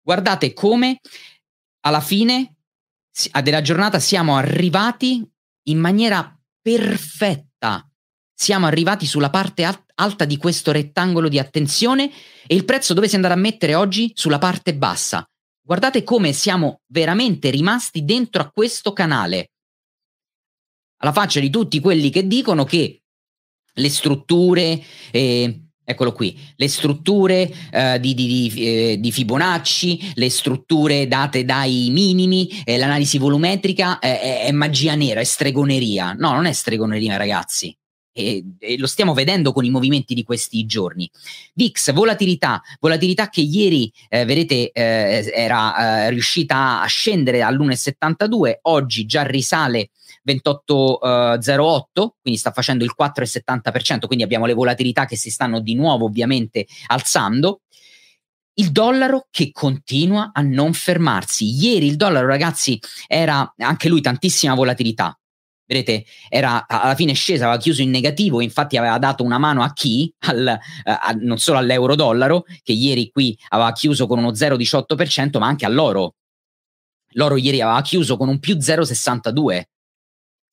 Guardate 0.01 0.51
come 0.51 0.99
alla 1.85 2.01
fine 2.01 2.57
della 3.41 3.61
giornata 3.61 3.99
siamo 3.99 4.35
arrivati 4.35 5.25
in 5.69 5.79
maniera 5.79 6.37
perfetta. 6.61 7.89
Siamo 8.33 8.65
arrivati 8.65 9.05
sulla 9.05 9.29
parte 9.29 9.65
alta 9.95 10.25
di 10.25 10.35
questo 10.35 10.73
rettangolo 10.73 11.29
di 11.29 11.39
attenzione 11.39 12.11
e 12.45 12.55
il 12.55 12.65
prezzo 12.65 12.93
dove 12.93 13.07
si 13.07 13.15
andrà 13.15 13.31
a 13.31 13.37
mettere 13.37 13.75
oggi? 13.75 14.11
Sulla 14.13 14.39
parte 14.39 14.75
bassa. 14.75 15.25
Guardate 15.61 16.03
come 16.03 16.33
siamo 16.33 16.81
veramente 16.87 17.49
rimasti 17.49 18.03
dentro 18.03 18.41
a 18.41 18.51
questo 18.51 18.91
canale. 18.91 19.51
Alla 20.97 21.13
faccia 21.13 21.39
di 21.39 21.49
tutti 21.49 21.79
quelli 21.79 22.09
che 22.09 22.27
dicono 22.27 22.65
che 22.65 23.02
le 23.73 23.89
strutture, 23.89 24.81
eh, 25.11 25.59
eccolo 25.83 26.11
qui, 26.11 26.37
le 26.55 26.67
strutture 26.67 27.51
eh, 27.71 27.99
di, 27.99 28.13
di, 28.13 28.27
di, 28.27 28.65
eh, 28.65 28.99
di, 28.99 29.11
Fibonacci, 29.11 30.13
le 30.15 30.29
strutture 30.29 31.07
date 31.07 31.43
dai 31.45 31.89
minimi, 31.91 32.49
eh, 32.63 32.77
l'analisi 32.77 33.17
volumetrica 33.17 33.99
è, 33.99 34.45
è 34.45 34.51
magia 34.51 34.95
nera, 34.95 35.19
è 35.19 35.25
stregoneria. 35.25 36.13
No, 36.13 36.33
non 36.33 36.45
è 36.45 36.53
stregoneria, 36.53 37.17
ragazzi. 37.17 37.75
E, 38.15 38.45
e, 38.59 38.77
lo 38.77 38.85
stiamo 38.85 39.15
vedendo 39.15 39.51
con 39.51 39.65
i 39.65 39.71
movimenti 39.71 40.13
di 40.13 40.23
questi 40.23 40.65
giorni. 40.67 41.09
VIX, 41.55 41.93
volatilità, 41.93 42.61
volatilità 42.79 43.29
che 43.29 43.41
ieri, 43.41 43.91
eh, 44.07 44.23
vedete, 44.23 44.71
eh, 44.71 45.31
era 45.33 46.05
eh, 46.05 46.09
riuscita 46.11 46.81
a 46.81 46.85
scendere 46.85 47.41
all'1,72, 47.41 48.59
oggi 48.63 49.07
già 49.07 49.23
risale 49.23 49.89
28,08, 50.25 52.07
quindi 52.21 52.39
sta 52.39 52.51
facendo 52.51 52.83
il 52.83 52.93
4,70%, 52.97 54.05
quindi 54.05 54.23
abbiamo 54.23 54.45
le 54.45 54.53
volatilità 54.53 55.05
che 55.05 55.17
si 55.17 55.29
stanno 55.29 55.59
di 55.59 55.75
nuovo 55.75 56.05
ovviamente 56.05 56.65
alzando. 56.87 57.61
Il 58.55 58.71
dollaro 58.71 59.27
che 59.31 59.51
continua 59.51 60.29
a 60.31 60.41
non 60.41 60.73
fermarsi. 60.73 61.45
Ieri 61.45 61.87
il 61.87 61.95
dollaro, 61.95 62.27
ragazzi, 62.27 62.79
era 63.07 63.51
anche 63.57 63.89
lui 63.89 64.01
tantissima 64.01 64.53
volatilità. 64.53 65.17
Vedete, 65.65 66.05
era 66.29 66.67
alla 66.67 66.93
fine 66.93 67.13
scesa, 67.13 67.45
aveva 67.45 67.59
chiuso 67.59 67.81
in 67.81 67.89
negativo, 67.89 68.41
infatti 68.41 68.77
aveva 68.77 68.99
dato 68.99 69.23
una 69.23 69.37
mano 69.37 69.63
a 69.63 69.71
chi? 69.73 70.13
Al, 70.19 70.47
eh, 70.47 70.59
a, 70.83 71.15
non 71.19 71.39
solo 71.39 71.57
all'euro-dollaro, 71.57 72.43
che 72.61 72.73
ieri 72.73 73.09
qui 73.11 73.37
aveva 73.49 73.71
chiuso 73.71 74.05
con 74.05 74.19
uno 74.19 74.31
0,18%, 74.31 75.39
ma 75.39 75.47
anche 75.47 75.65
all'oro. 75.65 76.15
L'oro 77.13 77.37
ieri 77.37 77.61
aveva 77.61 77.81
chiuso 77.81 78.17
con 78.17 78.27
un 78.27 78.39
più 78.39 78.55
0,62 78.55 79.63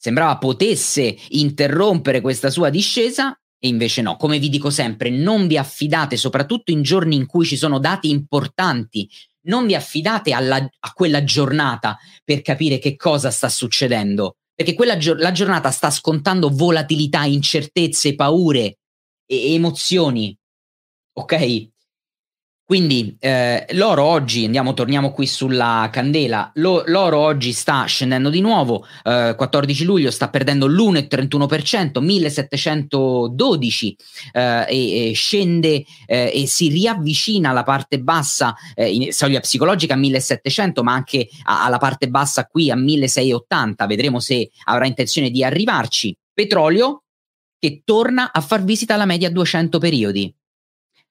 sembrava 0.01 0.39
potesse 0.39 1.15
interrompere 1.29 2.23
questa 2.23 2.49
sua 2.49 2.71
discesa 2.71 3.39
e 3.63 3.69
invece 3.69 4.01
no. 4.01 4.17
Come 4.17 4.39
vi 4.39 4.49
dico 4.49 4.71
sempre, 4.71 5.11
non 5.11 5.47
vi 5.47 5.59
affidate, 5.59 6.17
soprattutto 6.17 6.73
in 6.73 6.81
giorni 6.81 7.17
in 7.17 7.27
cui 7.27 7.45
ci 7.45 7.59
sono 7.59 7.79
dati 7.79 8.09
importanti, 8.09 9.07
non 9.43 9.67
vi 9.67 9.75
affidate 9.75 10.33
alla, 10.33 10.57
a 10.57 10.93
quella 10.95 11.23
giornata 11.23 11.99
per 12.25 12.41
capire 12.41 12.79
che 12.79 12.97
cosa 12.97 13.31
sta 13.31 13.51
succedendo, 13.51 14.37
perché 14.55 14.73
quella 14.73 14.97
la 15.19 15.33
giornata 15.33 15.71
sta 15.71 15.91
scontando 15.91 16.49
volatilità, 16.49 17.25
incertezze, 17.25 18.15
paure 18.15 18.79
e 19.27 19.53
emozioni. 19.53 20.35
Ok? 21.13 21.69
Quindi 22.71 23.17
eh, 23.19 23.67
l'oro 23.71 24.05
oggi, 24.05 24.45
andiamo, 24.45 24.75
torniamo 24.75 25.11
qui 25.11 25.27
sulla 25.27 25.89
candela, 25.91 26.53
lo, 26.55 26.85
l'oro 26.87 27.19
oggi 27.19 27.53
sta 27.53 27.83
scendendo 27.83 28.31
di 28.31 28.41
nuovo, 28.41 28.87
eh, 29.03 29.35
14 29.37 29.83
luglio 29.83 30.13
sta 30.13 30.29
perdendo 30.29 30.69
l'1,31%, 30.69 32.01
1712 32.01 33.97
eh, 34.31 34.67
e, 34.69 35.09
e, 35.09 35.13
scende 35.15 35.85
eh, 36.07 36.31
e 36.33 36.47
si 36.47 36.69
riavvicina 36.69 37.51
alla 37.51 37.65
parte 37.65 37.99
bassa, 37.99 38.55
eh, 38.77 38.89
in 38.89 39.13
soglia 39.13 39.41
psicologica 39.41 39.95
a 39.95 39.97
1700 39.97 40.85
ma 40.85 40.93
anche 40.93 41.27
a, 41.47 41.65
alla 41.65 41.79
parte 41.79 42.09
bassa 42.09 42.47
qui 42.47 42.71
a 42.71 42.77
1680, 42.77 43.85
vedremo 43.87 44.21
se 44.21 44.49
avrà 44.67 44.87
intenzione 44.87 45.31
di 45.31 45.43
arrivarci. 45.43 46.17
Petrolio 46.33 47.03
che 47.59 47.83
torna 47.85 48.31
a 48.31 48.41
far 48.41 48.63
visita 48.63 48.95
alla 48.95 49.07
media 49.07 49.29
200 49.29 49.79
periodi. 49.81 50.33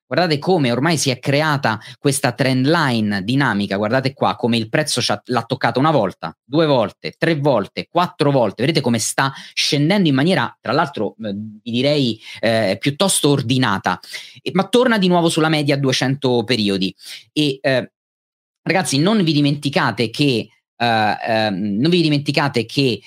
Guardate 0.10 0.39
come 0.39 0.72
ormai 0.72 0.98
si 0.98 1.12
è 1.12 1.19
creata 1.19 1.80
questa 2.00 2.32
trend 2.32 2.65
line 2.65 3.24
dinamica, 3.24 3.78
guardate 3.78 4.13
qua 4.13 4.36
come 4.36 4.58
il 4.58 4.67
prezzo 4.67 5.02
l'ha 5.26 5.43
toccato 5.43 5.78
una 5.78 5.91
volta, 5.91 6.36
due 6.43 6.65
volte, 6.65 7.13
tre 7.15 7.36
volte, 7.36 7.88
quattro 7.88 8.32
volte, 8.32 8.63
vedete 8.63 8.82
come 8.82 8.98
sta 8.98 9.32
scendendo 9.54 10.08
in 10.08 10.15
maniera, 10.15 10.58
tra 10.60 10.74
l'altro, 10.74 11.15
eh, 11.24 11.32
direi 11.36 12.19
eh, 12.39 12.78
piuttosto 12.80 13.30
ordinata, 13.30 14.00
e, 14.41 14.50
ma 14.54 14.67
torna 14.67 14.98
di 14.98 15.08
nuovo 15.08 15.30
sulla 15.30 15.48
media 15.48 15.76
a 15.76 15.78
200 15.78 16.43
periodi. 16.43 16.95
E 17.32 17.60
eh, 17.62 17.91
ragazzi, 18.63 18.98
non 18.98 19.24
vi 19.24 19.32
dimenticate 19.32 20.10
che, 20.10 20.50
eh, 20.76 21.17
ehm, 21.22 21.78
non 21.78 21.89
vi 21.91 22.02
dimenticate 22.02 22.65
che 22.65 23.00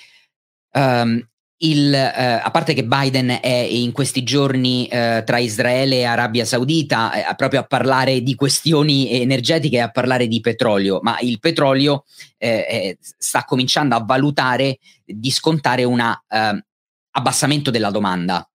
Um, 0.75 1.23
il, 1.63 1.93
eh, 1.93 2.41
a 2.43 2.49
parte 2.51 2.73
che 2.73 2.85
Biden 2.85 3.39
è 3.41 3.47
in 3.47 3.91
questi 3.91 4.23
giorni 4.23 4.87
eh, 4.87 5.23
tra 5.25 5.37
Israele 5.37 5.97
e 5.97 6.03
Arabia 6.03 6.45
Saudita 6.45 7.29
eh, 7.29 7.35
proprio 7.35 7.61
a 7.61 7.63
parlare 7.63 8.21
di 8.21 8.35
questioni 8.35 9.21
energetiche 9.21 9.77
e 9.77 9.81
a 9.81 9.91
parlare 9.91 10.27
di 10.27 10.39
petrolio, 10.39 10.99
ma 11.01 11.17
il 11.21 11.39
petrolio 11.39 12.03
eh, 12.37 12.97
sta 12.99 13.43
cominciando 13.45 13.95
a 13.95 14.03
valutare 14.03 14.79
di 15.05 15.31
scontare 15.31 15.83
un 15.83 15.99
ehm, 15.99 16.61
abbassamento 17.11 17.71
della 17.71 17.91
domanda 17.91 18.47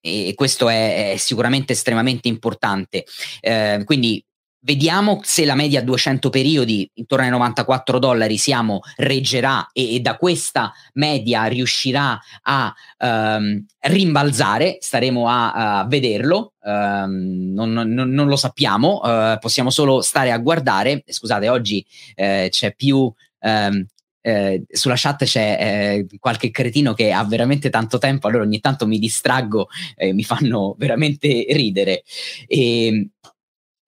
e 0.00 0.32
questo 0.34 0.68
è, 0.68 1.12
è 1.12 1.16
sicuramente 1.16 1.72
estremamente 1.72 2.28
importante. 2.28 3.04
Eh, 3.40 3.82
quindi 3.84 4.24
Vediamo 4.60 5.20
se 5.22 5.44
la 5.44 5.54
media 5.54 5.78
a 5.78 5.84
200 5.84 6.30
periodi 6.30 6.90
intorno 6.94 7.24
ai 7.24 7.30
94 7.30 8.00
dollari 8.00 8.36
siamo 8.38 8.80
reggerà 8.96 9.68
e, 9.72 9.94
e 9.94 10.00
da 10.00 10.16
questa 10.16 10.72
media 10.94 11.44
riuscirà 11.44 12.20
a 12.42 12.74
um, 12.98 13.64
rimbalzare, 13.82 14.78
staremo 14.80 15.28
a, 15.28 15.78
a 15.78 15.86
vederlo, 15.86 16.54
um, 16.62 17.52
non, 17.54 17.72
non, 17.72 18.10
non, 18.10 18.26
lo 18.26 18.34
sappiamo, 18.34 19.00
uh, 19.00 19.38
possiamo 19.38 19.70
solo 19.70 20.00
stare 20.02 20.32
a 20.32 20.38
guardare. 20.38 21.04
Scusate, 21.06 21.48
oggi 21.48 21.86
uh, 22.16 22.48
c'è 22.48 22.74
più 22.74 22.96
um, 23.40 23.86
eh, 24.20 24.64
sulla 24.68 24.96
chat 24.96 25.24
c'è 25.24 26.04
eh, 26.10 26.18
qualche 26.18 26.50
cretino 26.50 26.92
che 26.92 27.12
ha 27.12 27.24
veramente 27.24 27.70
tanto 27.70 27.98
tempo, 27.98 28.26
allora 28.26 28.42
ogni 28.42 28.60
tanto 28.60 28.86
mi 28.86 28.98
distraggo 28.98 29.68
e 29.96 30.12
mi 30.12 30.24
fanno 30.24 30.74
veramente 30.76 31.46
ridere. 31.50 32.02
E, 32.46 33.10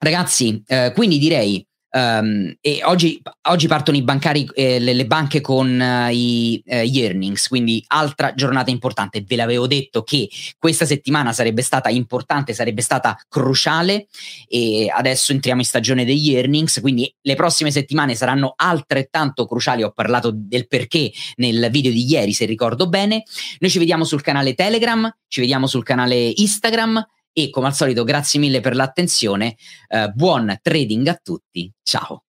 Ragazzi, 0.02 0.62
eh, 0.66 0.92
quindi 0.94 1.18
direi, 1.18 1.62
um, 1.90 2.54
oggi, 2.84 3.20
oggi, 3.50 3.66
partono 3.66 3.98
i 3.98 4.02
bancari, 4.02 4.48
eh, 4.54 4.78
le, 4.78 4.94
le, 4.94 5.04
banche 5.04 5.42
con 5.42 5.78
uh, 5.78 6.10
i, 6.10 6.62
uh, 6.64 6.76
gli 6.76 7.00
earnings, 7.00 7.48
quindi 7.48 7.84
altra 7.88 8.32
giornata 8.32 8.70
importante. 8.70 9.22
Ve 9.22 9.36
l'avevo 9.36 9.66
detto 9.66 10.02
che 10.02 10.30
questa 10.58 10.86
settimana 10.86 11.34
sarebbe 11.34 11.60
stata 11.60 11.90
importante, 11.90 12.54
sarebbe 12.54 12.80
stata 12.80 13.14
cruciale 13.28 14.06
e 14.48 14.90
adesso 14.90 15.32
entriamo 15.32 15.60
in 15.60 15.66
stagione 15.66 16.06
degli 16.06 16.32
earnings, 16.32 16.80
quindi 16.80 17.14
le 17.20 17.34
prossime 17.34 17.70
settimane 17.70 18.14
saranno 18.14 18.54
altrettanto 18.56 19.44
cruciali. 19.44 19.82
Ho 19.82 19.90
parlato 19.90 20.30
del 20.34 20.66
perché 20.66 21.12
nel 21.36 21.68
video 21.70 21.92
di 21.92 22.10
ieri, 22.10 22.32
se 22.32 22.46
ricordo 22.46 22.88
bene. 22.88 23.24
Noi 23.58 23.70
ci 23.70 23.78
vediamo 23.78 24.04
sul 24.04 24.22
canale 24.22 24.54
Telegram, 24.54 25.14
ci 25.28 25.40
vediamo 25.40 25.66
sul 25.66 25.82
canale 25.82 26.32
Instagram 26.36 27.06
e 27.32 27.50
come 27.50 27.68
al 27.68 27.74
solito, 27.74 28.04
grazie 28.04 28.40
mille 28.40 28.60
per 28.60 28.74
l'attenzione. 28.74 29.56
Eh, 29.88 30.08
buon 30.08 30.58
trading 30.62 31.06
a 31.08 31.20
tutti. 31.22 31.72
Ciao. 31.82 32.24